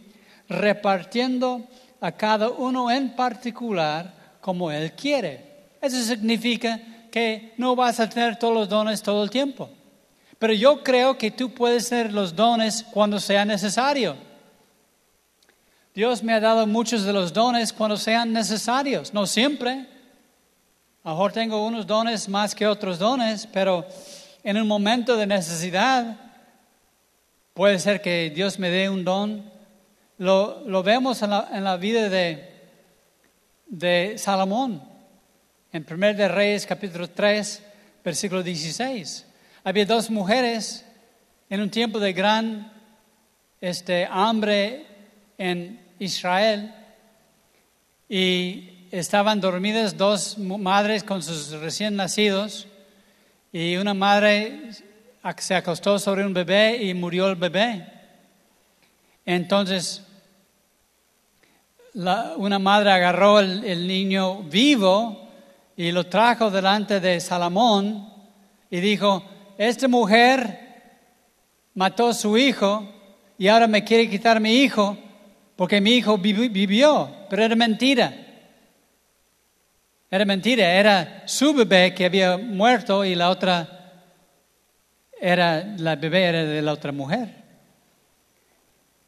[0.48, 1.66] repartiendo
[2.00, 5.68] a cada uno en particular como Él quiere.
[5.80, 9.68] Eso significa que no vas a tener todos los dones todo el tiempo.
[10.38, 14.16] Pero yo creo que tú puedes tener los dones cuando sea necesario.
[15.94, 19.86] Dios me ha dado muchos de los dones cuando sean necesarios, no siempre.
[21.02, 23.86] A mejor tengo unos dones más que otros dones, pero
[24.42, 26.16] en un momento de necesidad
[27.52, 29.59] puede ser que Dios me dé un don.
[30.20, 31.30] Lo, vemos en
[31.64, 32.46] la, vida de,
[33.68, 34.82] de Salomón,
[35.72, 37.62] en 1 de Reyes capítulo 3,
[38.04, 39.26] versículo 16.
[39.64, 40.84] Había dos mujeres
[41.48, 42.70] en un tiempo de gran
[43.62, 44.84] este, hambre
[45.38, 46.74] en Israel
[48.06, 52.68] y estaban dormidas dos madres con sus recién nacidos
[53.54, 54.72] y una madre
[55.38, 57.86] se acostó sobre un bebé y murió el bebé.
[59.24, 60.02] Entonces,
[61.94, 65.28] una madre agarró el, niño vivo
[65.76, 68.08] y lo trajo delante de Salomón
[68.70, 69.24] y dijo,
[69.58, 70.58] esta mujer
[71.74, 72.88] mató a su hijo
[73.38, 74.96] y ahora me quiere quitar mi hijo
[75.56, 78.14] porque mi hijo vivió, pero era mentira.
[80.10, 83.80] Era mentira, era su bebé que había muerto y la otra
[85.20, 87.34] era, la bebé era de la otra mujer.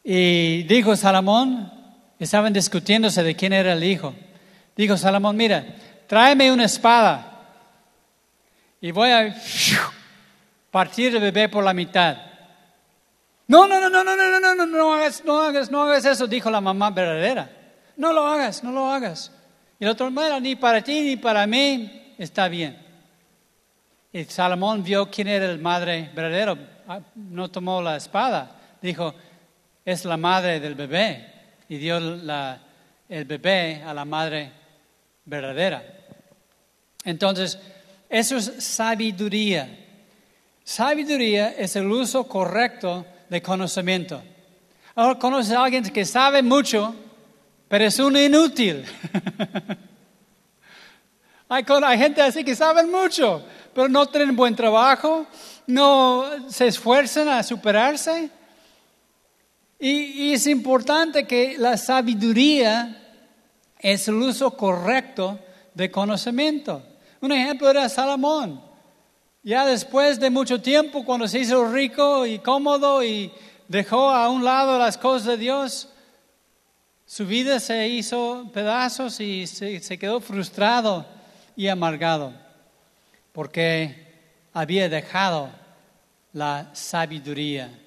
[0.04, 1.81] Y dijo Salomón,
[2.24, 4.14] estaban discutiéndose de quién era el hijo.
[4.76, 5.64] Dijo Salomón, mira,
[6.06, 7.32] tráeme una espada
[8.80, 9.34] y voy a
[10.70, 12.16] partir el bebé por la mitad.
[13.46, 16.26] No, no, no, no, no, no, no, no, no hagas, no hagas, no hagas eso,
[16.26, 17.50] dijo la mamá verdadera.
[17.96, 19.30] No lo hagas, no lo hagas.
[19.78, 22.78] Y el otro, bueno, ni para ti ni para mí está bien.
[24.12, 29.14] Y Salomón vio quién era el madre verdadero, ah, no tomó la espada, dijo,
[29.84, 31.31] es la madre del bebé.
[31.72, 34.52] Y dio el bebé a la madre
[35.24, 35.82] verdadera.
[37.02, 37.58] Entonces,
[38.10, 39.74] eso es sabiduría.
[40.62, 44.22] Sabiduría es el uso correcto de conocimiento.
[44.94, 46.94] Ahora conoces a alguien que sabe mucho,
[47.68, 48.84] pero es un inútil.
[51.48, 55.26] hay, hay gente así que saben mucho, pero no tienen buen trabajo,
[55.66, 58.28] no se esfuerzan a superarse.
[59.84, 63.02] Y, es importante que la sabiduría
[63.80, 65.40] es el uso correcto
[65.74, 66.80] de conocimiento.
[67.20, 68.62] Un ejemplo era Salomón.
[69.42, 73.32] Ya después de mucho tiempo, cuando se hizo rico y cómodo y
[73.66, 75.88] dejó a un lado las cosas de Dios,
[77.04, 81.04] su vida se hizo pedazos y se, quedó frustrado
[81.56, 82.32] y amargado
[83.32, 84.06] porque
[84.52, 85.50] había dejado
[86.32, 87.81] la sabiduría.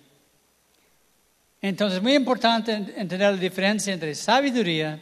[1.67, 5.01] Entonces, es muy importante entender la diferencia entre sabiduría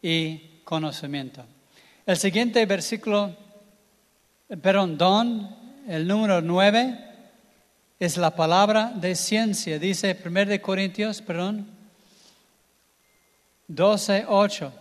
[0.00, 1.44] y conocimiento.
[2.06, 3.36] El siguiente versículo,
[4.62, 6.98] perdón, don el número 9
[8.00, 9.78] es la palabra de ciencia.
[9.78, 11.66] Dice 1 de Corintios, perdón,
[13.66, 14.72] 12, 8.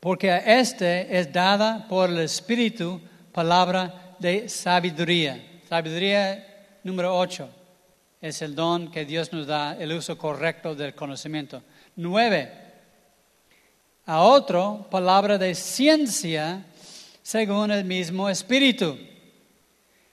[0.00, 3.02] Porque a este es dada por el Espíritu
[3.32, 5.60] palabra de sabiduría.
[5.68, 7.57] Sabiduría número 8
[8.20, 11.62] es el don que Dios nos da, el uso correcto del conocimiento.
[11.96, 12.52] 9.
[14.06, 16.64] A otro, palabra de ciencia
[17.22, 18.98] según el mismo Espíritu.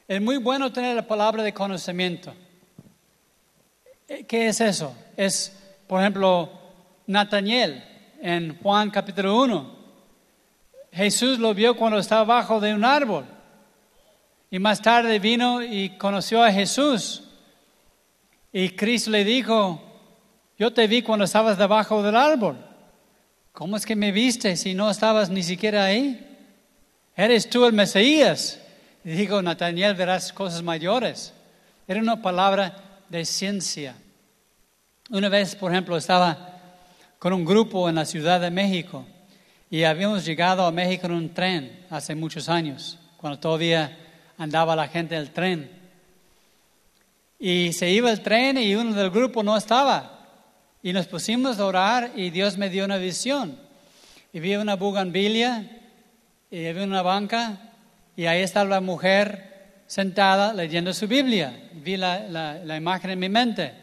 [0.07, 2.33] Es muy bueno tener la palabra de conocimiento.
[4.07, 4.95] Eh, ¿Qué es eso?
[5.17, 6.51] Es, por ejemplo,
[7.07, 7.83] Nataniel
[8.21, 9.75] en Juan capítulo 1.
[10.91, 13.25] Jesús lo vio cuando estaba bajo de un árbol.
[14.51, 17.24] Y más tarde vino y conoció a Jesús.
[18.57, 19.81] Y Cristo le dijo,
[20.57, 22.55] yo te vi cuando estabas debajo del árbol.
[23.51, 26.25] ¿Cómo es que me viste si no estabas ni siquiera ahí?
[27.17, 28.61] Eres tú el Mesías.
[29.03, 31.33] Y digo, Nathaniel, verás cosas mayores.
[31.85, 33.93] Era una palabra de ciencia.
[35.09, 36.77] Una vez, por ejemplo, estaba
[37.19, 39.05] con un grupo en la Ciudad de México
[39.69, 43.97] y habíamos llegado a México en un tren hace muchos años, cuando todavía
[44.37, 45.84] andaba la gente en el tren.
[47.39, 50.15] Y se iba el tren y uno del grupo no estaba.
[50.81, 53.59] Y nos pusimos a orar y Dios me dio una visión.
[54.31, 55.81] Y vi una bugambilia
[56.51, 57.59] y había una banca
[58.15, 61.69] y ahí está la mujer sentada leyendo su Biblia.
[61.73, 63.73] Vi la, imagen en mi mente.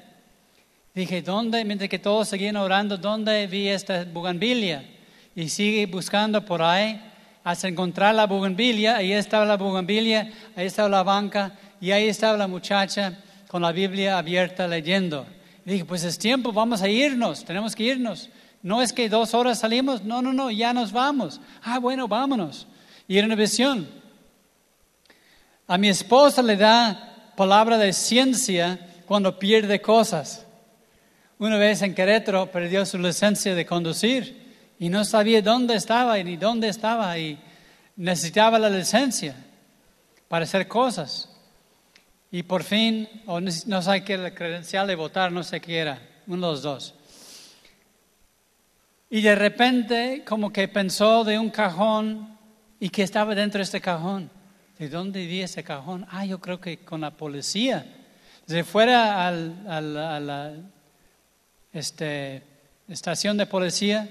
[0.95, 1.65] Dije, ¿dónde?
[1.65, 4.85] Mientras que todos seguían orando, ¿dónde vi esta bugambilia?
[5.35, 7.01] Y sigue buscando por ahí
[7.45, 8.97] hasta encontrar la bugambilia.
[8.97, 13.19] Ahí estaba la bugambilia, ahí estaba la banca y ahí estaba la muchacha
[13.53, 15.27] con la Biblia abierta leyendo.
[15.67, 18.31] Y dije, pues es tiempo, vamos a irnos, tenemos que irnos.
[18.63, 21.39] No es que dos horas salimos, no, no, no, ya nos vamos.
[21.63, 22.67] Ah, bueno, vámonos.
[23.07, 23.87] Y era una visión.
[25.67, 30.47] A mi esposa le da palabra de ciencia cuando pierde cosas.
[31.39, 36.39] Una vez en Querétaro perdió su licencia de conducir y no sabía dónde estaba ni
[36.39, 37.39] dónde estaba y
[37.97, 39.37] necesitaba la licencia
[40.29, 41.32] para hacer cosas.
[42.35, 46.01] Y por fin, o no sé qué, la credencial de votar, no sé qué era,
[46.27, 46.95] uno de los dos.
[49.11, 52.39] Y de repente, como que pensó de un cajón
[52.81, 54.31] y que estaba dentro de este cajón.
[54.79, 56.07] ¿De dónde vi ese cajón?
[56.11, 57.85] Ah, yo creo que con la policía.
[58.47, 59.81] Se fuera al, a
[60.19, 60.55] la
[61.71, 62.43] este,
[62.89, 64.09] estación de policía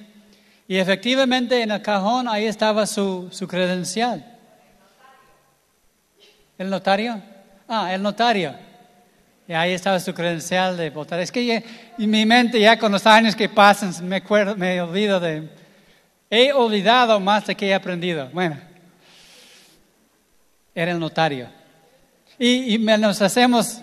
[0.67, 4.37] y efectivamente en el cajón ahí estaba su, su credencial.
[6.59, 7.30] ¿El notario?
[7.73, 8.53] Ah, el notario.
[9.47, 11.21] Y ahí estaba su credencial de votar.
[11.21, 11.63] Es que
[11.97, 15.47] en mi mente ya con los años que pasan me, acuerdo, me olvido de...
[16.29, 18.29] He olvidado más de que he aprendido.
[18.33, 18.59] Bueno,
[20.75, 21.47] era el notario.
[22.37, 23.81] Y, y nos hacemos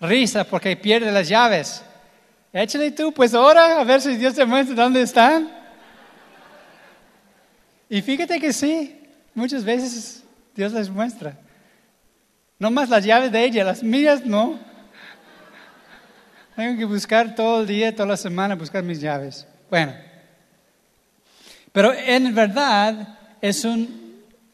[0.00, 1.82] risa porque pierde las llaves.
[2.52, 5.50] Échale tú, pues ahora, a ver si Dios te muestra dónde están.
[7.88, 9.02] Y fíjate que sí,
[9.34, 10.22] muchas veces
[10.54, 11.36] Dios les muestra.
[12.60, 14.58] No más las llaves de ella, las mías no.
[16.54, 19.46] Tengo que buscar todo el día, toda la semana, buscar mis llaves.
[19.70, 19.94] Bueno,
[21.72, 23.86] pero en verdad es una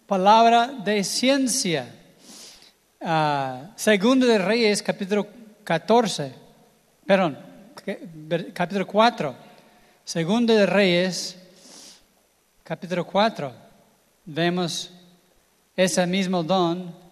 [0.07, 1.93] palabra de ciencia.
[3.01, 5.27] Uh, Segundo de Reyes, capítulo
[5.65, 6.33] 14,
[7.05, 7.37] perdón,
[8.55, 9.35] capítulo 4.
[10.05, 11.37] Segundo de Reyes,
[12.63, 13.53] capítulo 4.
[14.27, 14.93] Vemos
[15.77, 17.06] ese mismo don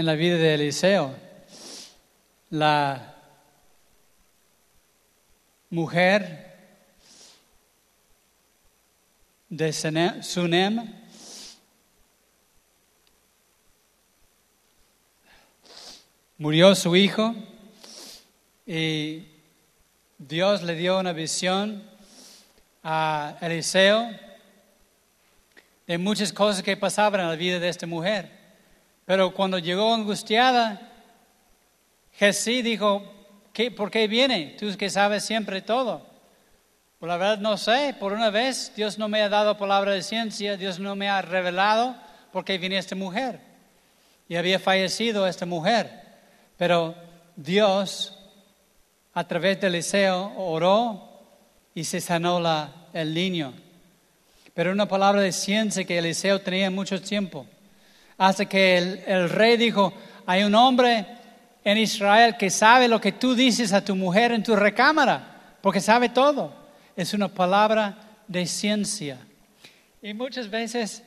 [0.00, 1.14] en la vida de Eliseo.
[2.48, 3.16] La
[5.68, 6.56] mujer
[9.50, 9.70] de
[10.22, 10.90] Sunem
[16.38, 17.34] murió su hijo
[18.66, 19.26] y
[20.16, 21.86] Dios le dio una visión
[22.82, 24.08] a Eliseo
[25.86, 28.39] de muchas cosas que pasaban en la vida de esta mujer.
[29.10, 30.80] Pero cuando llegó angustiada,
[32.12, 33.02] Jesús dijo,
[33.52, 34.54] ¿Qué, ¿por qué viene?
[34.56, 36.06] Tú que sabes siempre todo.
[37.00, 40.04] Por la verdad no sé, por una vez Dios no me ha dado palabra de
[40.04, 41.96] ciencia, Dios no me ha revelado
[42.32, 43.40] por qué viene esta mujer.
[44.28, 45.90] Y había fallecido esta mujer.
[46.56, 46.94] Pero
[47.34, 48.16] Dios,
[49.12, 51.20] a través de Eliseo, oró
[51.74, 53.54] y se sanó la, el niño.
[54.54, 57.44] Pero una palabra de ciencia que Eliseo tenía mucho tiempo
[58.20, 59.94] hasta que el, rey dijo,
[60.26, 61.06] hay un hombre
[61.64, 65.80] en Israel que sabe lo que tú dices a tu mujer en tu recámara, porque
[65.80, 66.52] sabe todo.
[66.94, 67.96] Es una palabra
[68.28, 69.16] de ciencia.
[70.02, 71.02] Y muchas veces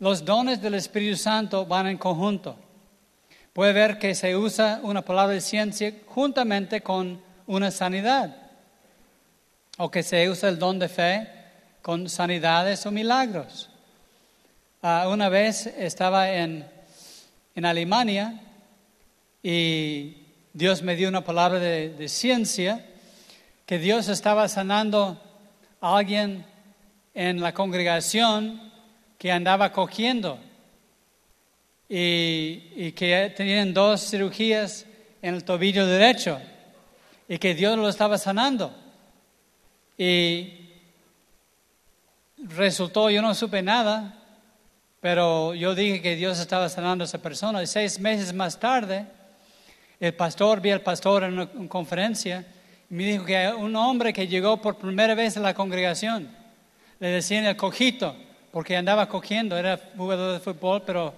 [0.00, 2.56] los dones del Espíritu Santo van en conjunto.
[3.52, 8.36] Puede ver que se usa una palabra de ciencia juntamente con una sanidad.
[9.78, 11.28] O que se usa el don de fe
[11.80, 13.70] con sanidades o milagros.
[14.86, 16.62] Ah, una vez estaba en,
[17.54, 18.38] en, Alemania
[19.42, 20.14] y
[20.52, 22.84] Dios me dio una palabra de, ciencia
[23.64, 25.18] que Dios estaba sanando
[25.80, 26.44] a alguien
[27.14, 28.60] en la congregación
[29.16, 30.38] que andaba cogiendo
[31.88, 34.84] y, y, que tenían dos cirugías
[35.22, 36.38] en el tobillo derecho
[37.26, 38.70] y que Dios lo estaba sanando.
[39.96, 40.68] Y
[42.36, 44.20] resultó, yo no supe nada,
[45.04, 49.04] pero yo dije que Dios estaba sanando a esa persona y seis meses más tarde,
[50.00, 52.42] el pastor, vi al pastor en una, conferencia
[52.88, 56.34] y me dijo que un hombre que llegó por primera vez a la congregación,
[57.00, 58.16] le decían el cojito,
[58.50, 61.12] porque andaba cogiendo, era jugador de fútbol, pero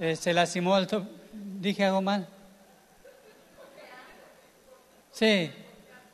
[0.00, 0.88] eh, se lastimó el
[1.32, 2.26] ¿Dije algo mal?
[5.12, 5.52] Sí,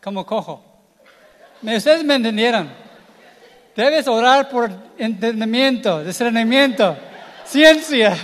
[0.02, 0.62] como cojo.
[1.62, 2.70] Ustedes me entendieron.
[3.74, 6.96] Debes orar por entendimiento, discernimiento,
[7.46, 8.16] ciencia.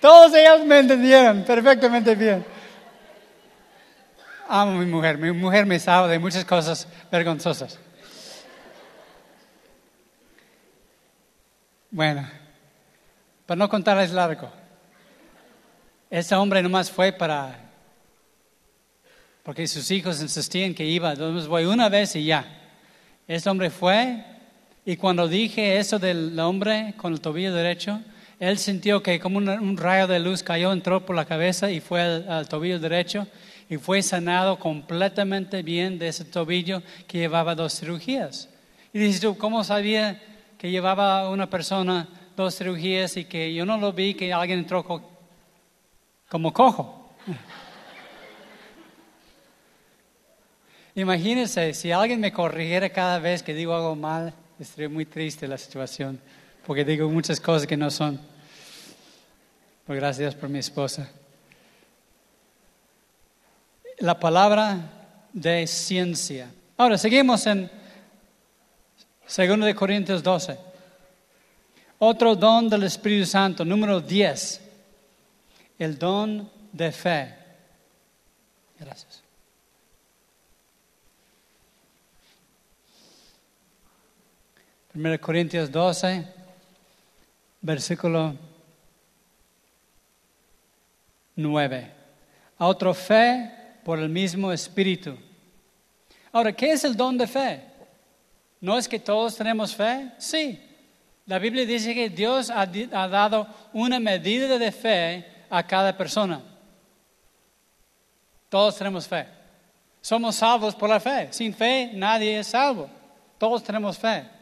[0.00, 2.44] Todos ellos me entendieron perfectamente bien.
[4.48, 5.16] Amo a mi mujer.
[5.18, 7.78] Mi mujer me sabe de muchas cosas vergonzosas.
[11.90, 12.28] Bueno,
[13.46, 14.50] para no contarles largo,
[16.10, 17.56] ese hombre nomás fue para,
[19.44, 22.44] porque sus hijos insistían que iba, entonces voy una vez y ya.
[23.28, 24.24] Este hombre fue,
[24.86, 28.00] Y cuando dije eso del hombre con el tobillo derecho,
[28.38, 31.80] él sintió que como un, un rayo de luz cayó, entró por la cabeza y
[31.80, 33.26] fue al, al tobillo derecho
[33.70, 38.50] y fue sanado completamente bien de ese tobillo que llevaba dos cirugías.
[38.92, 40.20] Y dices tú, ¿cómo sabía
[40.58, 42.06] que llevaba una persona
[42.36, 45.08] dos cirugías y que yo no lo vi, que alguien entró co-
[46.28, 47.10] como cojo?
[50.94, 55.58] Imagínense, si alguien me corrigiera cada vez que digo algo mal, estaría muy triste la
[55.58, 56.20] situación,
[56.66, 58.20] porque digo muchas cosas que no son.
[59.86, 61.10] Pero gracias por mi esposa.
[63.98, 64.78] La palabra
[65.32, 66.50] de ciencia.
[66.76, 67.70] Ahora, seguimos en
[69.24, 70.58] 2 de Corintios 12.
[71.98, 74.60] Otro don del Espíritu Santo, número 10.
[75.78, 77.34] El don de fe.
[78.78, 79.13] Gracias.
[84.94, 86.24] Primero Corintios 12,
[87.60, 88.36] versículo
[91.34, 91.90] 9.
[92.58, 93.50] A otro fe
[93.82, 95.18] por el mismo Espíritu.
[96.30, 97.64] Ahora, ¿qué es el don de fe?
[98.60, 100.12] ¿No es que todos tenemos fe?
[100.16, 100.62] Sí.
[101.26, 106.40] La Biblia dice que Dios ha, ha dado una medida de fe a cada persona.
[108.48, 109.26] Todos tenemos fe.
[110.00, 111.32] Somos salvos por la fe.
[111.32, 112.88] Sin fe nadie es salvo.
[113.38, 114.33] Todos tenemos fe.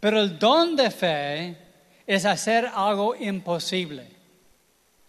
[0.00, 1.56] Pero el don de fe
[2.06, 4.08] es hacer algo imposible.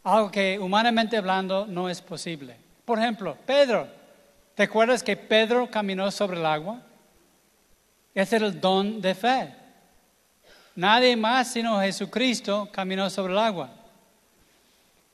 [0.04, 2.56] Algo que humanamente hablando no es posible.
[2.86, 3.88] Por ejemplo, Pedro.
[4.56, 6.82] ¿Te acuerdas que Pedro caminó sobre el agua?
[8.14, 9.56] Ese era el don de fe.
[10.76, 13.70] Nadie más sino Jesucristo caminó sobre el agua.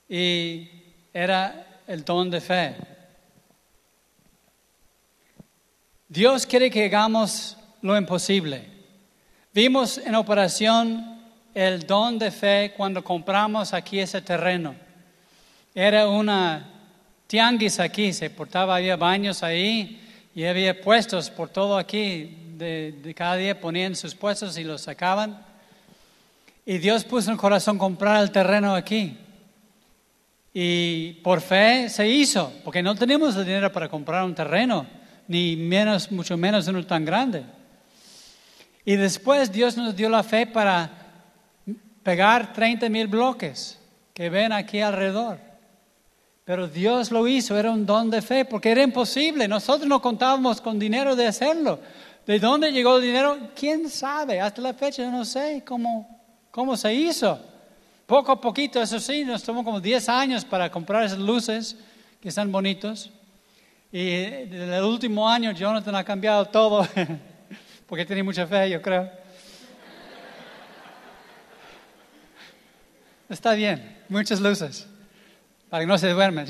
[0.09, 0.69] Y
[1.13, 2.76] era el don de fe.
[6.07, 8.74] Dios quiere que hagamos lo imposible.
[9.56, 11.18] Vimos en operación
[11.53, 14.76] el don de fe cuando compramos aquí ese terreno.
[15.74, 16.74] Era una
[17.26, 20.01] tianguis aquí, se portaba, había baños ahí
[20.36, 22.38] y había puestos por todo aquí.
[22.58, 25.41] De, de cada día ponían sus puestos y los sacaban.
[26.66, 29.18] Y Dios puso en el corazón comprar el terreno aquí.
[30.53, 34.86] Y por fe se hizo, porque no teníamos el dinero para comprar un terreno,
[35.30, 37.55] ni menos, mucho menos uno tan grande.
[38.86, 40.91] Y después Dios nos dio la fe para
[42.03, 43.79] pegar 30 mil bloques
[44.13, 45.39] que ven aquí alrededor.
[46.45, 49.47] Pero Dios lo hizo, era un don de fe, porque era imposible.
[49.47, 51.79] Nosotros no contábamos con dinero de hacerlo.
[52.25, 53.38] ¿De dónde llegó el dinero?
[53.55, 54.39] ¿Quién sabe?
[54.39, 56.21] Hasta la fecha no sé cómo,
[56.51, 57.39] cómo se hizo.
[58.05, 61.75] Poco a poquito, eso sí, nos tomó como 10 años para comprar esas luces
[62.21, 63.09] que están bonitos.
[63.91, 66.88] Y en el último año Jonathan ha cambiado todo,
[67.95, 69.09] porque tiene mucha fe, yo creo.
[73.29, 74.85] Está bien, muchas luces,
[75.69, 76.45] para que no se duerman.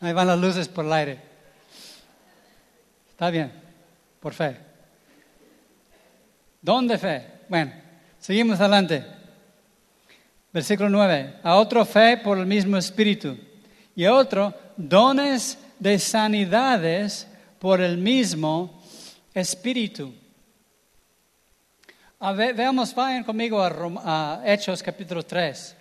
[0.00, 1.18] Ahí van las luces por el aire.
[3.10, 3.50] Está bien,
[4.20, 4.56] por fe.
[6.62, 7.26] ¿Dónde fe?
[7.48, 7.72] Bueno,
[8.20, 9.04] seguimos adelante.
[10.52, 11.40] Versículo 9.
[11.42, 13.36] A otro fe por el mismo espíritu.
[13.96, 17.26] Y a otro dones de sanidades
[17.58, 18.83] por el mismo
[19.34, 20.14] espíritu.
[22.20, 25.76] A veamos, vayan conmigo a, Hechos capítulo 3.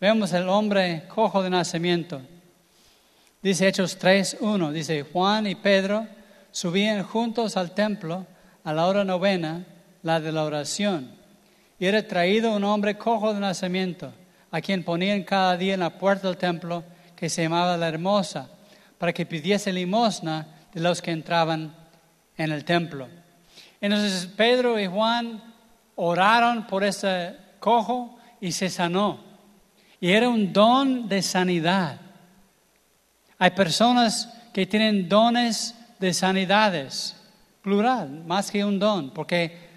[0.00, 2.20] Vemos el hombre cojo de nacimiento.
[3.42, 4.72] Dice Hechos 3, 1.
[4.72, 6.06] Dice, Juan y Pedro
[6.50, 8.26] subían juntos al templo
[8.64, 9.64] a la hora novena,
[10.02, 11.12] la de la oración.
[11.78, 14.12] Y era traído un hombre cojo de nacimiento,
[14.50, 16.82] a quien ponían cada día en la puerta del templo,
[17.14, 18.48] que se llamaba la Hermosa,
[18.96, 21.74] para que pidiese limosna de los que entraban
[22.38, 23.08] en el templo.
[23.80, 25.42] Entonces Pedro y Juan
[25.96, 29.20] oraron por ese cojo y se sanó.
[30.00, 32.00] Y era un don de sanidad.
[33.38, 37.16] Hay personas que tienen dones de sanidades,
[37.62, 39.68] plural, más que un don, porque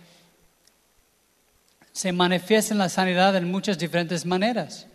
[1.92, 4.88] se manifiesta la sanidad en muchas diferentes maneras.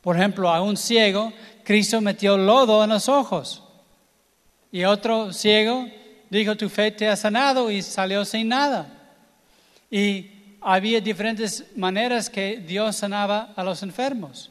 [0.00, 1.32] Por ejemplo, a un ciego,
[1.64, 3.64] Cristo metió lodo en los ojos.
[4.70, 5.88] Y otro ciego
[6.30, 8.86] dijo, tu fe te ha sanado y salió sin nada.
[9.90, 14.50] Y había diferentes maneras que Dios sanaba a los enfermos.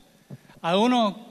[0.62, 1.28] A uno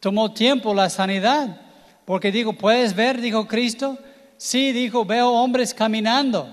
[0.00, 1.60] tomó tiempo la sanidad,
[2.04, 3.20] porque dijo, ¿puedes ver?
[3.20, 3.98] Dijo Cristo.
[4.36, 6.52] Sí, dijo, veo hombres caminando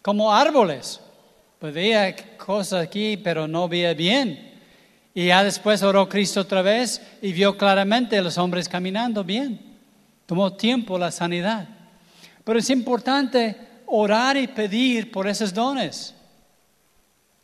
[0.00, 1.00] como árboles.
[1.58, 4.54] Pues veía cosas aquí, pero no veía bien.
[5.12, 9.60] Y ya después oró Cristo otra vez y vio claramente a los hombres caminando bien.
[10.26, 11.75] Tomó tiempo la sanidad.
[12.46, 16.14] Pero es importante orar y pedir por esos dones.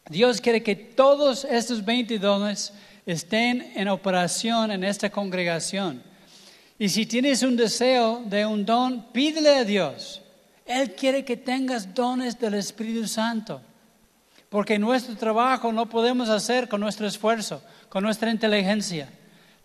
[0.08, 2.72] Dios quiere que todos estos 20 dones
[3.04, 6.00] estén en operación en esta congregación.
[6.78, 10.22] Y si tienes un deseo de un don, pídele a Dios.
[10.64, 13.60] Él quiere que tengas dones del Espíritu Santo.
[14.48, 19.08] Porque nuestro trabajo no podemos hacer con nuestro esfuerzo, con nuestra inteligencia.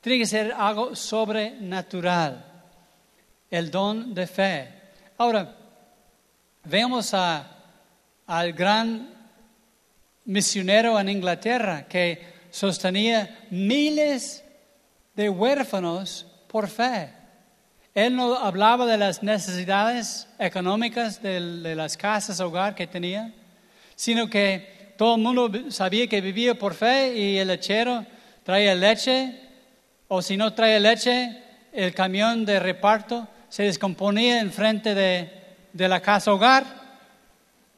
[0.02, 2.44] Tiene que ser algo sobrenatural.
[3.52, 4.77] El don de fe.
[5.20, 5.56] Ahora,
[6.64, 9.10] vemos al gran
[10.26, 14.44] misionero en Inglaterra que sostenía miles
[15.16, 17.10] de huérfanos por fe.
[17.96, 21.40] Él no hablaba de las necesidades económicas de,
[21.76, 23.34] las casas, hogar que tenía,
[23.96, 28.06] sino que todo el mundo sabía que vivía por fe y el lechero
[28.44, 29.42] traía leche,
[30.10, 31.42] o si no traía leche,
[31.74, 35.32] el camión de reparto se descomponía enfrente de,
[35.74, 36.66] de la casa hogar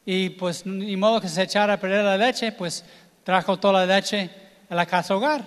[0.06, 2.84] y pues ni modo que se echara a perder la leche, pues
[3.24, 4.30] trajo toda la leche
[4.70, 5.46] a la casa hogar.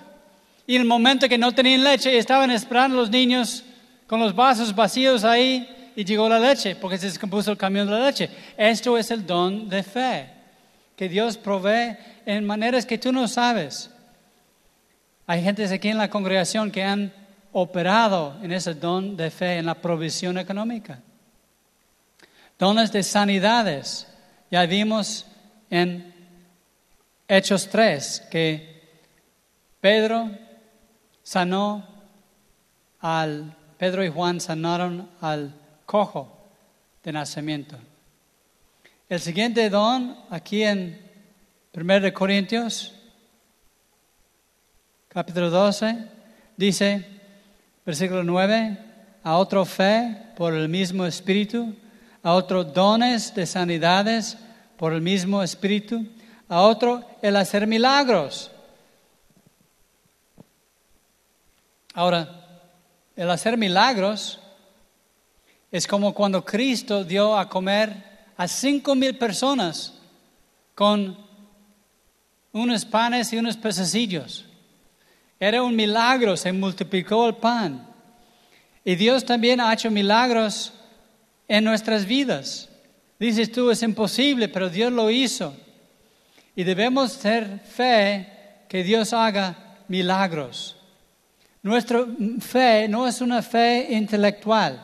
[0.65, 3.63] Y en el momento que no tenían leche, estaban esperando los niños
[4.07, 7.93] con los vasos vacíos ahí y llegó la leche, porque se descompuso el camión de
[7.93, 8.29] la leche.
[8.57, 10.29] Esto es el don de fe,
[10.95, 13.89] que Dios provee en maneras que tú no sabes.
[15.27, 17.11] Hay gente aquí en la congregación que han
[17.53, 21.01] operado en ese don de fe, en la provisión económica.
[22.59, 24.07] Dones de sanidades.
[24.51, 25.25] Ya vimos
[25.69, 26.13] en
[27.27, 28.81] Hechos 3 que
[29.79, 30.29] Pedro
[31.23, 31.87] sanó
[32.99, 35.53] al Pedro y Juan sanaron al
[35.85, 36.49] cojo
[37.03, 37.77] de nacimiento.
[39.09, 41.11] El siguiente don, aquí en
[41.73, 42.93] 1 Corintios,
[45.09, 46.07] capítulo 12,
[46.55, 47.12] dice,
[47.85, 48.77] versículo 9,
[49.23, 51.75] a otro fe por el mismo espíritu,
[52.21, 54.37] a otro dones de sanidades
[54.77, 56.05] por el mismo espíritu,
[56.47, 58.51] a otro el hacer milagros.
[61.93, 62.69] Ahora,
[63.15, 64.39] el hacer milagros
[65.71, 69.93] es como cuando Cristo dio a comer a cinco mil personas
[70.75, 71.17] con
[72.51, 74.45] unos panes y unos pececillos.
[75.43, 77.85] Era un milagro, se multiplicó el pan.
[78.85, 80.71] Y Dios también ha hecho milagros
[81.49, 82.69] en nuestras vidas.
[83.19, 85.53] Dices tú, es imposible, pero Dios lo hizo.
[86.55, 88.25] Y debemos tener fe
[88.69, 90.77] que Dios haga milagros.
[91.61, 92.05] Nuestra
[92.39, 94.81] fe no es una fe intelectual.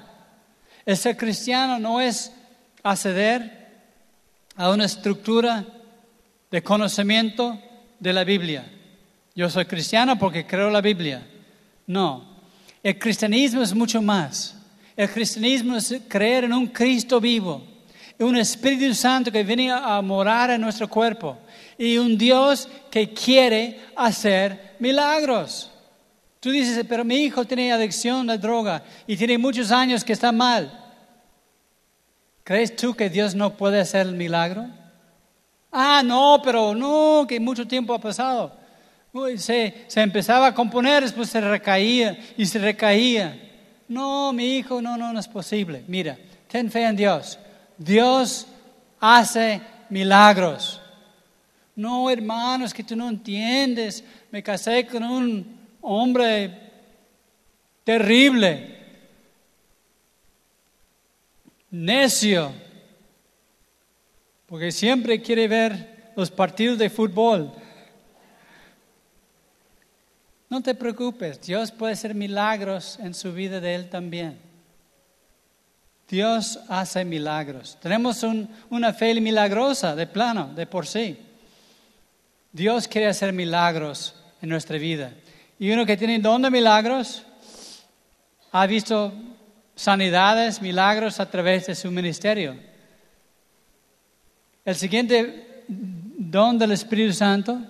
[0.85, 2.33] El ser cristiano no es
[2.83, 3.69] acceder
[4.57, 5.65] a una estructura
[6.51, 7.57] de conocimiento
[7.97, 8.69] de la Biblia.
[9.35, 11.25] Yo soy cristiano porque creo la Biblia.
[11.87, 12.25] No,
[12.83, 14.55] el cristianismo es mucho más.
[14.95, 17.63] El cristianismo es creer en un Cristo vivo,
[18.19, 21.37] un Espíritu Santo que viene a morar en nuestro cuerpo
[21.77, 25.71] y un Dios que quiere hacer milagros.
[26.39, 30.31] Tú dices, pero mi hijo tiene adicción a droga y tiene muchos años que está
[30.31, 30.85] mal.
[32.43, 34.65] ¿Crees tú que Dios no puede hacer el milagro?
[35.71, 38.57] Ah, no, pero no, que mucho tiempo ha pasado.
[39.37, 43.37] Se, empezaba a componer, después se recaía y se recaía.
[43.87, 45.83] No, mi hijo, no, no, no es posible.
[45.87, 47.39] Mira, ten fe en Dios.
[47.77, 48.47] Dios
[48.99, 50.81] hace milagros.
[51.75, 54.03] No, hermanos, que tú no entiendes.
[54.31, 56.69] Me casé con un hombre
[57.83, 58.77] terrible,
[61.71, 62.51] necio,
[64.45, 67.51] porque siempre quiere ver los partidos de fútbol.
[70.49, 74.39] No te preocupes, Dios puede hacer milagros en su vida de él también.
[76.07, 77.77] Dios hace milagros.
[77.79, 78.25] Tenemos
[78.69, 81.19] una fe milagrosa de plano, de por sí.
[82.51, 85.13] Dios quiere hacer milagros en nuestra vida.
[85.59, 87.23] Y uno que tiene don de milagros
[88.51, 89.13] ha visto
[89.75, 92.57] sanidades, milagros a través de su ministerio.
[94.65, 97.61] El siguiente don del Espíritu Santo,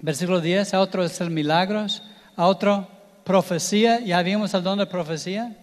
[0.00, 2.02] versículo 10, a otro es milagros,
[2.36, 2.88] a otro
[3.24, 5.56] profecía, ya vimos el don de profecía,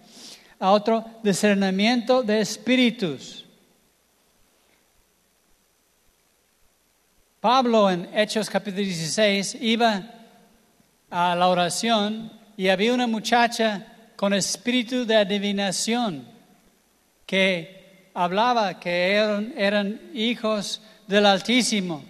[0.58, 3.44] a otro discernimiento de espíritus.
[7.40, 10.10] Pablo en Hechos capítulo 16 iba
[11.10, 13.86] a la oración y había una muchacha
[14.16, 16.26] con espíritu de adivinación
[17.24, 22.04] que hablaba que eran, eran hijos del Altísimo.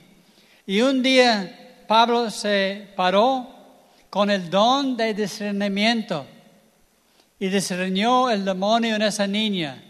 [0.67, 3.49] Y un día Pablo se paró
[4.11, 6.27] con el don de discernimiento
[7.39, 9.83] y discernió el demonio en esa niña.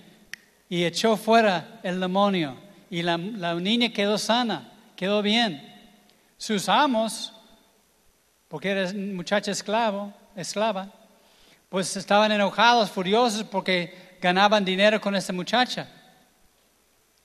[0.71, 2.57] y echó fuera el demonio
[2.89, 5.61] y la, niña quedó sana, quedó bien.
[6.37, 7.33] Sus amos,
[8.47, 10.93] porque era muchacha esclavo, esclava,
[11.69, 15.89] pues estaban enojados, furiosos porque ganaban dinero con esta muchacha.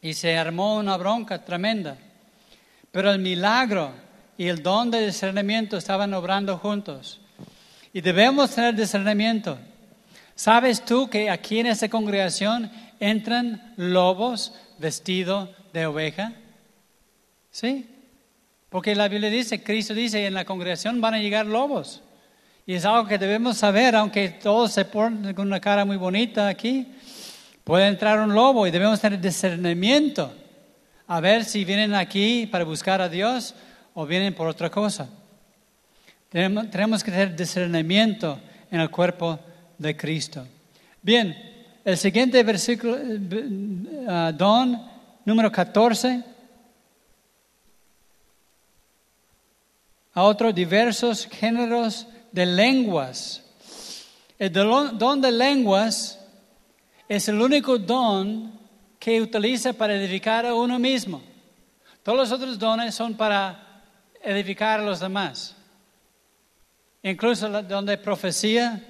[0.01, 1.95] Y se armó una bronca tremenda.
[2.91, 3.93] Pero el milagro
[4.37, 7.19] y el don de discernimiento estaban obrando juntos.
[7.93, 9.57] Y debemos tener discernimiento.
[10.35, 16.33] ¿Sabes tú que aquí en esta congregación entran lobos vestidos de oveja?
[17.51, 17.87] ¿Sí?
[18.69, 22.01] Porque la Biblia dice, Cristo dice, en la congregación van a llegar lobos.
[22.65, 26.47] Y es algo que debemos saber, aunque todos se ponen con una cara muy bonita
[26.47, 26.87] aquí,
[27.63, 30.33] puede entrar un lobo y debemos tener discernimiento
[31.07, 33.53] a ver si vienen aquí para buscar a Dios
[33.93, 35.09] o vienen por otra cosa.
[36.29, 38.39] Tenemos, que tener discernimiento
[38.71, 39.39] en el cuerpo
[39.77, 40.47] de Cristo.
[41.01, 41.35] Bien,
[41.85, 44.81] el siguiente versículo, uh, don
[45.25, 46.23] número 14.
[50.15, 53.43] A otros diversos géneros de lenguas.
[54.39, 56.19] El don de lenguas
[57.07, 58.59] es el único don
[58.97, 61.21] que utiliza para edificar a uno mismo.
[62.01, 63.72] Todos los otros dones son para
[64.23, 65.55] edificar a los demás.
[67.03, 68.81] Incluso donde profecía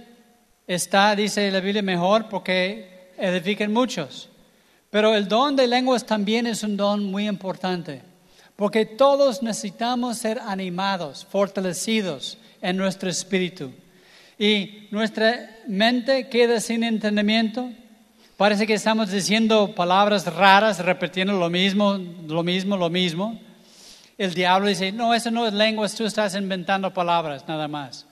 [0.67, 4.29] está, dice la Biblia, mejor porque edifican muchos.
[4.89, 8.03] Pero el don de lenguas también es un don muy importante,
[8.55, 13.71] porque todos necesitamos ser animados, fortalecidos en nuestro espíritu.
[14.37, 17.71] Y nuestra mente queda sin entendimiento.
[18.37, 23.39] Parece que estamos diciendo palabras raras, repitiendo lo mismo, lo mismo, lo mismo.
[24.17, 28.05] El diablo dice, no, eso no es lenguas, tú estás inventando palabras nada más.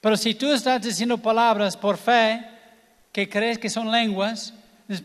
[0.00, 2.44] Pero si tú estás diciendo palabras por fe
[3.12, 4.54] que crees que son lenguas,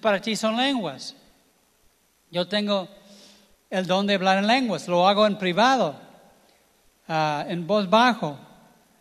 [0.02, 1.16] para ti son lenguas.
[2.30, 2.88] Yo tengo
[3.70, 5.96] el don de hablar en lenguas, lo hago en privado,
[7.08, 8.38] ah, en voz bajo,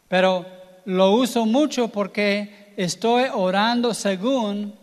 [0.08, 0.46] pero
[0.84, 4.74] lo uso mucho porque estoy orando según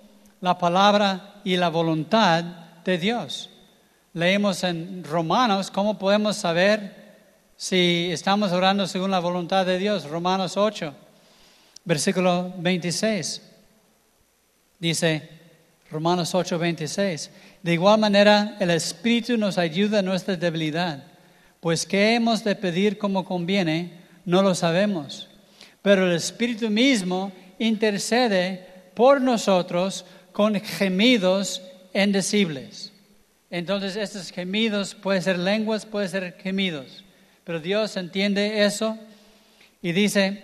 [0.41, 2.43] la palabra y la voluntad
[2.83, 3.49] de Dios.
[4.15, 7.15] Leemos en Romanos cómo podemos saber
[7.57, 10.07] si estamos orando según la voluntad de Dios.
[10.07, 10.93] Romanos 8,
[11.83, 13.41] versículo 26.
[14.77, 15.29] Dice
[15.89, 17.31] Romanos 8, 26.
[17.63, 21.03] De igual manera, el Espíritu nos ayuda en nuestra debilidad,
[21.59, 23.93] pues qué hemos de pedir como conviene,
[24.25, 25.27] no lo sabemos.
[25.81, 31.63] Pero el Espíritu mismo intercede por nosotros con gemidos
[31.95, 32.92] indecibles.
[33.53, 37.03] Entonces, estos gemidos pueden ser lenguas, pueden ser gemidos.
[37.43, 38.97] Pero Dios entiende eso
[39.79, 40.43] y dice,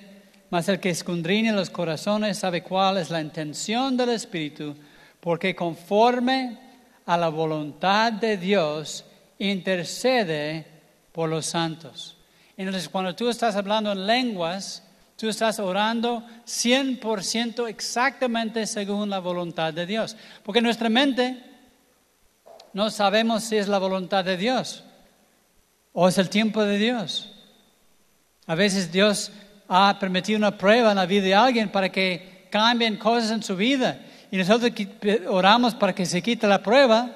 [0.52, 4.76] mas el que escondriña los corazones sabe cuál es la intención del Espíritu,
[5.20, 6.60] porque conforme
[7.08, 9.04] a la voluntad de Dios
[9.40, 10.68] intercede
[11.12, 12.16] por los santos.
[12.58, 14.84] Entonces, cuando tú estás hablando en lenguas,
[15.18, 20.16] tú estás orando 100% exactamente según la voluntad de Dios.
[20.44, 21.49] Porque nuestra mente
[22.74, 24.84] no sabemos si es la voluntad de Dios
[25.94, 27.32] o es el tiempo de Dios.
[28.48, 29.32] A veces Dios
[29.68, 33.56] ha permitido una prueba en la vida de alguien para que cambien cosas en su
[33.56, 34.00] vida.
[34.32, 34.72] Y nosotros
[35.28, 37.12] oramos para que se quite la prueba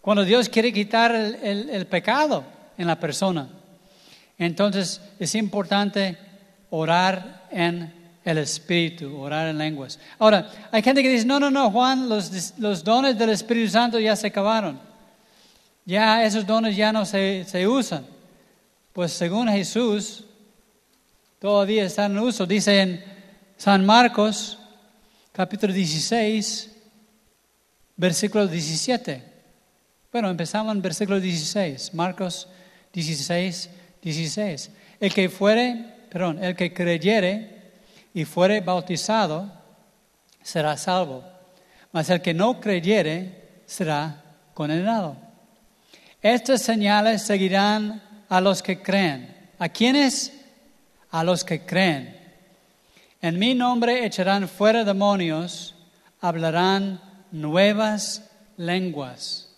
[0.00, 2.44] cuando Dios quiere quitar el, pecado
[2.78, 3.48] en la persona.
[4.38, 6.16] Entonces es importante
[6.70, 9.98] orar en el Espíritu, orar en lenguas.
[10.18, 13.98] Ahora, hay gente que dice, no, no, no, Juan, los, los dones del Espíritu Santo
[13.98, 14.78] ya se acabaron.
[15.84, 18.06] Ya esos dones ya no se, se usan.
[18.92, 20.24] Pues según Jesús,
[21.38, 22.46] todavía están en uso.
[22.46, 23.04] Dice en
[23.56, 24.58] San Marcos,
[25.32, 26.70] capítulo 16,
[27.96, 29.24] versículo 17.
[30.12, 32.48] Bueno, empezamos en versículo 16, Marcos
[32.92, 33.70] 16,
[34.02, 34.70] 16.
[34.98, 37.59] El que fuere, perdón, el que creyere
[38.14, 39.50] y fuere bautizado
[40.42, 41.24] será salvo,
[41.92, 44.22] mas el que no creyere será
[44.54, 45.16] condenado.
[46.22, 49.36] Estas señales seguirán a los que creen.
[49.58, 50.40] ¿A quiénes?
[51.10, 52.16] a los que creen.
[53.20, 55.74] En mi nombre echarán fuera demonios,
[56.20, 57.00] hablarán
[57.30, 59.48] nuevas lenguas.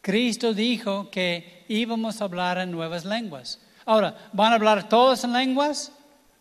[0.00, 3.60] Cristo dijo que íbamos a hablar en nuevas lenguas.
[3.84, 5.92] Ahora, ¿van a hablar todos en lenguas?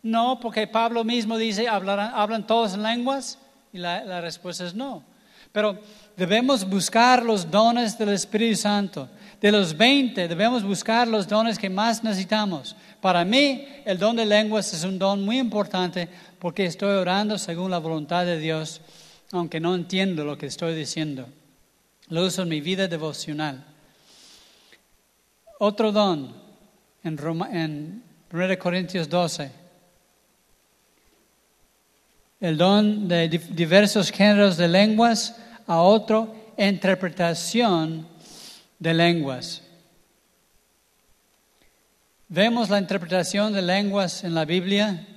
[0.02, 3.38] No, porque Pablo mismo dice, ¿hablan todos en lenguas?
[3.74, 5.04] Y la, respuesta es no.
[5.52, 5.80] Pero
[6.16, 9.10] debemos buscar los dones del Espíritu Santo.
[9.42, 12.76] De los 20 debemos buscar los dones que más necesitamos.
[13.02, 17.72] Para mí el don de lenguas es un don muy importante porque estoy orando según
[17.72, 18.82] la voluntad de Dios,
[19.32, 21.28] aunque no entiendo lo que estoy diciendo.
[22.10, 23.64] Lo uso en mi vida devocional.
[25.60, 26.34] Otro don
[27.04, 29.59] en, Roma, en 1 Corintios 12.
[32.40, 35.36] El don de diversos géneros de lenguas
[35.68, 38.08] a otro interpretación
[38.78, 39.64] de lenguas.
[42.28, 45.08] Vemos la interpretación de lenguas en la Biblia.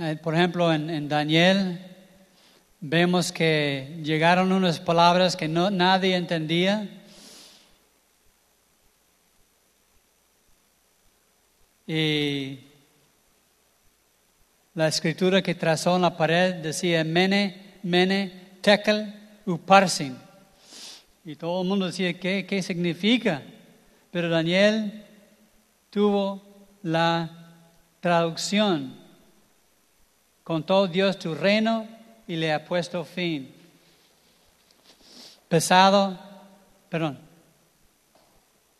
[0.00, 1.78] Eh, por ejemplo, en, en Daniel
[2.80, 6.88] vemos que llegaron unas palabras que no, nadie entendía.
[11.86, 12.71] Y
[14.74, 19.14] la escritura que trazó en la pared decía Mene, Mene, Tekel,
[19.44, 20.16] Uparsin.
[21.24, 23.42] Y todo el mundo decía, ¿qué, qué significa?
[24.10, 25.04] Pero Daniel
[25.90, 26.42] tuvo
[26.82, 27.30] la
[28.00, 28.96] traducción.
[30.42, 31.86] Contó Dios tu reino
[32.26, 33.54] y le ha puesto fin.
[35.48, 36.18] Pesado,
[36.88, 37.18] perdón,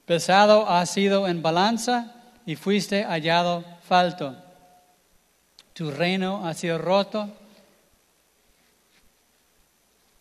[0.06, 2.14] pesado ha sido en balanza
[2.46, 4.41] y fuiste hallado falto.
[5.72, 7.30] Tu reino ha sido roto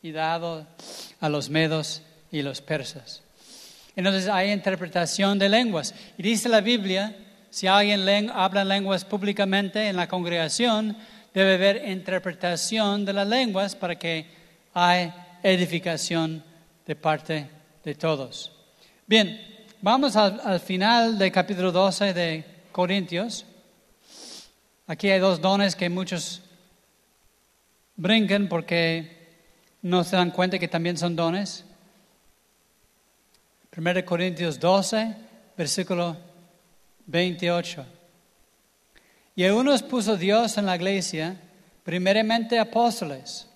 [0.01, 0.65] y dado
[1.19, 3.21] a los medos y los persas.
[3.95, 5.93] Entonces hay interpretación de lenguas.
[6.17, 7.15] Y dice la Biblia,
[7.49, 10.97] si alguien habla lenguas públicamente en la congregación,
[11.33, 14.25] debe haber interpretación de las lenguas para que
[14.73, 16.43] haya edificación
[16.85, 17.47] de parte
[17.83, 18.51] de todos.
[19.05, 19.39] Bien,
[19.81, 23.45] vamos al, al final del capítulo 12 de Corintios.
[24.91, 26.41] Aquí hay dos dones que muchos
[27.95, 29.37] brincan porque
[29.81, 31.63] no se dan cuenta que también son dones.
[33.73, 35.15] 1 Corintios 12,
[35.55, 36.17] versículo
[37.05, 37.85] 28.
[39.37, 41.39] Y a unos puso Dios en la iglesia,
[41.85, 43.47] primeramente apóstoles.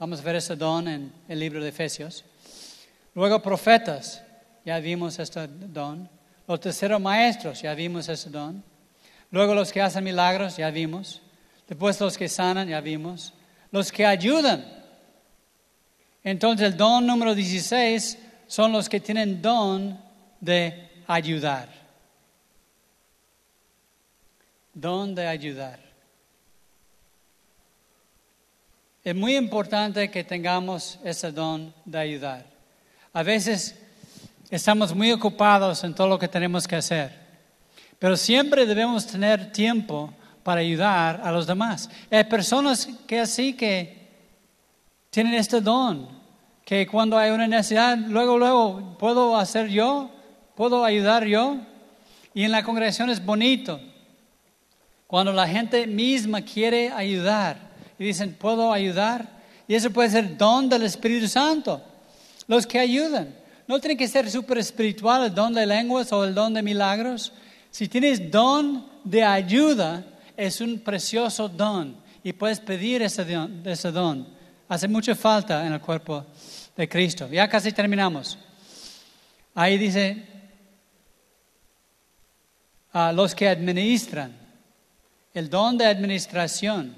[0.00, 2.24] Vamos a ver ese don en el libro de Efesios.
[3.14, 4.20] Luego profetas,
[4.64, 6.10] ya vimos este don.
[6.48, 8.64] Los terceros maestros, ya vimos ese don.
[9.30, 11.22] Luego los que hacen milagros, ya vimos.
[11.68, 13.32] Después los que sanan, ya vimos.
[13.70, 14.64] Los que ayudan.
[16.22, 20.00] Entonces el don número 16 son los que tienen don
[20.40, 21.68] de ayudar.
[24.72, 25.80] Don de ayudar.
[29.02, 32.44] Es muy importante que tengamos ese don de ayudar.
[33.12, 33.76] A veces
[34.50, 37.25] estamos muy ocupados en todo lo que tenemos que hacer,
[37.98, 41.90] pero siempre debemos tener tiempo para ayudar a los demás.
[42.10, 44.06] Hay personas que así que
[45.10, 46.08] tienen este don
[46.64, 50.10] que cuando hay una necesidad, luego, luego, ¿puedo hacer yo?
[50.56, 51.58] ¿Puedo ayudar yo?
[52.34, 53.80] Y en la congregación es bonito.
[55.06, 57.56] Cuando la gente misma quiere ayudar
[57.98, 59.28] y dicen, ¿puedo ayudar?
[59.68, 61.80] Y eso puede ser don del Espíritu Santo.
[62.48, 63.34] Los que ayudan.
[63.68, 67.32] No tiene que ser súper espiritual el don de lenguas o el don de milagros.
[67.76, 70.02] Si tienes don de ayuda,
[70.34, 73.22] es un precioso don y puedes pedir ese
[73.92, 74.26] don.
[74.66, 76.24] Hace mucha falta en el cuerpo
[76.74, 77.28] de Cristo.
[77.28, 78.38] Ya casi terminamos.
[79.54, 80.26] Ahí dice,
[82.94, 84.34] a los que administran,
[85.34, 86.96] el don de administración.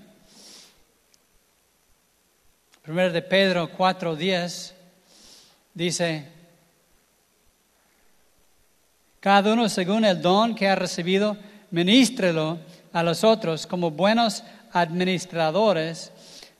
[2.83, 4.75] Primero de Pedro 4:10
[5.75, 6.38] dice,
[9.29, 11.37] cada uno según el don que ha recibido,
[11.71, 12.59] ministrelo
[12.95, 16.11] a los otros como buenos administradores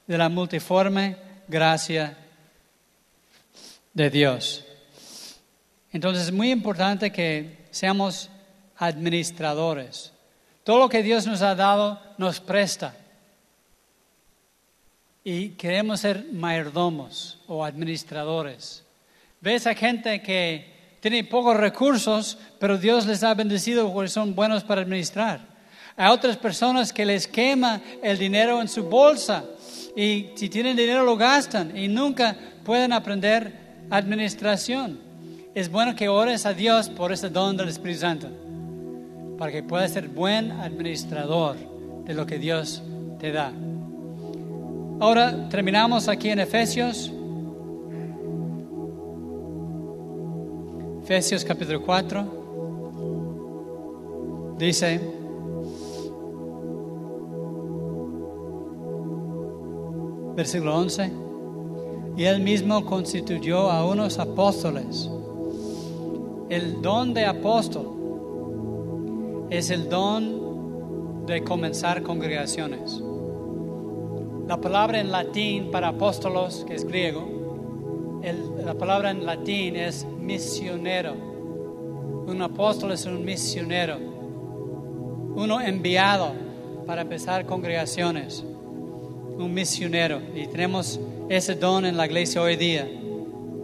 [0.07, 1.17] de la multiforme
[1.49, 2.15] gracia
[3.95, 4.67] de Dios.
[5.95, 8.29] Entonces es muy importante que seamos
[8.77, 10.13] administradores.
[10.63, 12.95] Todo lo que Dios nos ha dado nos presta.
[15.25, 18.85] Y queremos ser mayordomos o administradores.
[19.41, 24.65] Ves a gente que tiene pocos recursos, pero Dios les ha bendecido porque son buenos
[24.65, 25.41] para administrar.
[25.97, 29.45] Hay otras personas que les quema el dinero en su bolsa
[29.97, 33.53] y si tienen dinero lo gastan y nunca pueden aprender
[33.91, 35.01] administración.
[35.55, 38.29] Es bueno que ores a Dios por ese don del Espíritu Santo,
[39.39, 41.57] para que puedas ser buen administrador
[42.05, 42.83] de lo que Dios
[43.19, 43.53] te da.
[45.01, 47.13] Ahora terminamos aquí en Efesios.
[51.11, 52.27] Efesios capítulo 4.
[54.59, 55.01] Dice,
[60.37, 61.11] versículo 11
[62.19, 65.11] y él mismo constituyó a unos apóstoles.
[66.51, 73.03] El don de apóstol es el don de comenzar congregaciones.
[74.47, 77.38] La palabra en latín para apóstolos, que es griego,
[78.23, 81.15] la palabra en latín es misionero.
[82.27, 83.97] Un apóstol es un misionero,
[85.35, 86.33] uno enviado
[86.87, 88.45] para empezar congregaciones,
[89.37, 90.21] un misionero.
[90.35, 92.87] Y tenemos ese don en la iglesia hoy día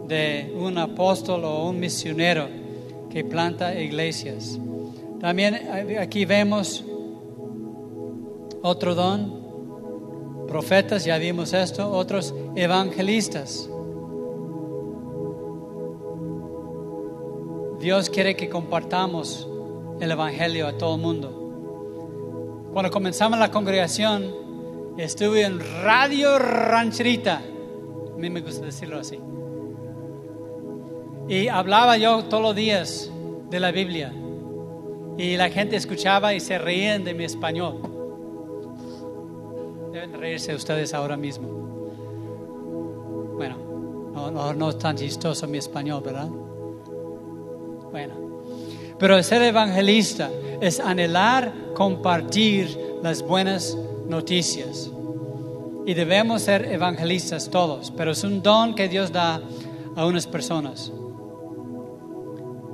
[0.07, 2.47] de un apóstol o un misionero
[3.09, 4.59] que planta iglesias.
[5.19, 6.83] También eh, aquí vemos
[8.61, 13.69] otro don, profetas, ya vimos esto, otros evangelistas.
[17.85, 19.47] Dios quiere que compartamos
[19.99, 22.71] el Evangelio a todo el mundo.
[22.73, 24.33] Cuando comenzamos la congregación,
[24.97, 27.43] estuve en Radio Rancherita.
[27.43, 29.19] A mí me gusta decirlo así.
[31.29, 33.11] Y hablaba yo todos los días
[33.51, 34.11] de la Biblia.
[35.19, 37.81] Y la gente escuchaba y se reían de mi español.
[39.93, 41.47] Deben reírse ustedes ahora mismo.
[43.35, 43.57] Bueno,
[44.55, 46.31] no, es tan chistoso mi español, ¿verdad?
[47.95, 48.13] Bueno,
[48.99, 50.29] pero ser evangelista
[50.59, 53.77] es anhelar compartir las buenas
[54.09, 54.91] noticias.
[55.85, 59.39] Y debemos ser evangelistas todos, pero es un don que Dios da
[59.95, 60.91] a unas personas.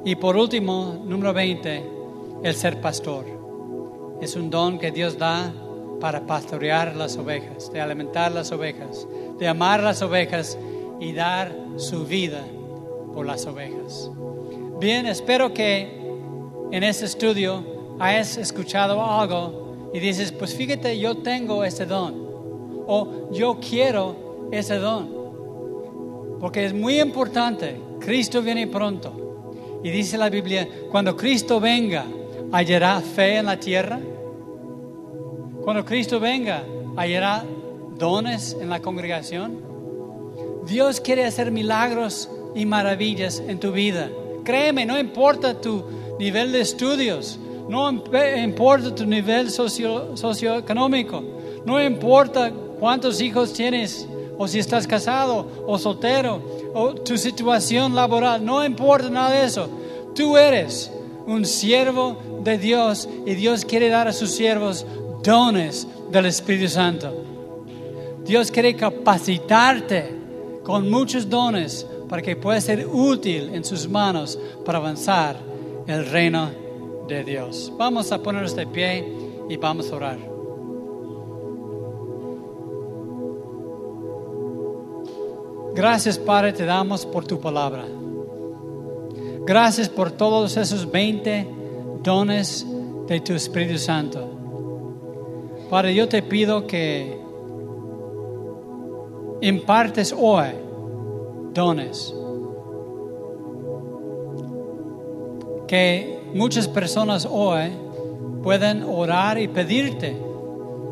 [0.06, 1.84] Y por último, número 20,
[2.42, 3.26] el ser pastor.
[4.24, 5.54] Es un don que Dios da
[6.00, 9.08] para pastorear las ovejas, de alimentar las ovejas,
[9.38, 10.58] de amar las ovejas
[11.00, 12.44] y dar su vida
[13.14, 14.10] por las ovejas.
[14.82, 15.88] Bien, espero que
[16.72, 17.64] en este estudio
[18.00, 22.16] hayas escuchado algo y dices, pues fíjate, yo tengo ese don
[22.88, 26.38] o yo quiero ese don.
[26.40, 29.82] Porque es muy importante, Cristo viene pronto.
[29.84, 32.04] Y dice la Biblia, cuando Cristo venga,
[32.52, 34.00] ¿hallará fe en la tierra?
[35.64, 36.64] Cuando Cristo venga,
[36.98, 37.46] ¿hallará
[38.00, 39.62] dones en la congregación?
[40.66, 44.10] Dios quiere hacer milagros y maravillas en tu vida.
[44.44, 45.84] Créeme, no importa tu
[46.20, 47.40] nivel de estudios,
[47.70, 51.24] no imp- importa tu nivel socio- socioeconómico,
[51.66, 56.42] no importa cuántos hijos tienes, o si estás casado o soltero,
[56.74, 59.70] o tu situación laboral, no importa nada de eso.
[60.16, 60.92] Tú eres
[61.28, 64.86] un siervo de Dios y Dios quiere dar a sus siervos
[65.22, 67.14] dones del Espíritu Santo.
[68.26, 70.16] Dios quiere capacitarte
[70.64, 75.38] con muchos dones para que puedas ser útil en sus manos para avanzar
[75.88, 76.52] el reino
[77.08, 77.72] de Dios.
[77.78, 79.14] Vamos a ponernos de pie
[79.48, 80.20] y vamos a orar.
[85.74, 87.86] Gracias Padre te damos por tu palabra.
[89.46, 91.48] Gracias por todos esos 20
[92.04, 92.68] dones
[93.08, 94.30] de tu Espíritu Santo.
[95.70, 97.18] Padre, yo te pido que
[99.40, 100.71] impartes hoy
[101.54, 102.14] dones.
[105.68, 107.72] Que muchas personas hoy
[108.44, 110.16] pueden orar y pedirte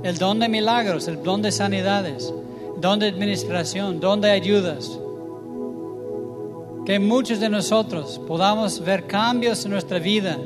[0.04, 2.34] el don de milagros, el don de sanidades,
[2.78, 5.00] don de administración, don de ayudas.
[6.86, 10.38] Que muchos de nosotros podamos ver cambios en nuestra vida,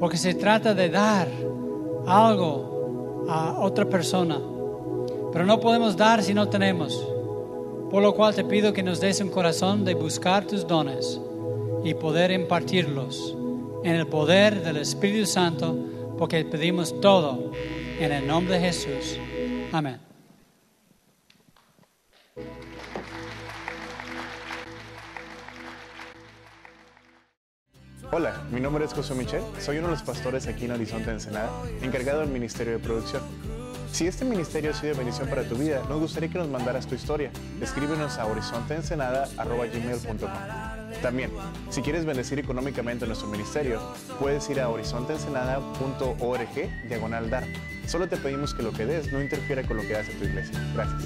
[0.00, 1.28] porque se trata de dar
[2.06, 4.40] algo a otra persona.
[5.32, 7.13] Pero no podemos dar si no tenemos.
[7.94, 11.20] Por lo cual te pido que nos des un corazón de buscar tus dones
[11.84, 13.36] y poder impartirlos
[13.84, 15.78] en el poder del Espíritu Santo,
[16.18, 17.52] porque pedimos todo
[18.00, 19.16] en el nombre de Jesús.
[19.70, 20.00] Amén.
[28.10, 31.48] Hola, mi nombre es José Michel, soy uno de los pastores aquí en Horizonte Ensenada,
[31.80, 33.22] encargado del Ministerio de Producción.
[33.94, 36.96] Si este ministerio ha sido bendición para tu vida, nos gustaría que nos mandaras tu
[36.96, 37.30] historia.
[37.60, 40.30] Escríbenos a horizonteensenada.gmail.com
[41.00, 41.30] También,
[41.70, 43.80] si quieres bendecir económicamente nuestro ministerio,
[44.18, 47.44] puedes ir a horizonteensenada.org diagonal dar.
[47.86, 50.60] Solo te pedimos que lo que des no interfiera con lo que hace tu iglesia.
[50.74, 51.04] Gracias.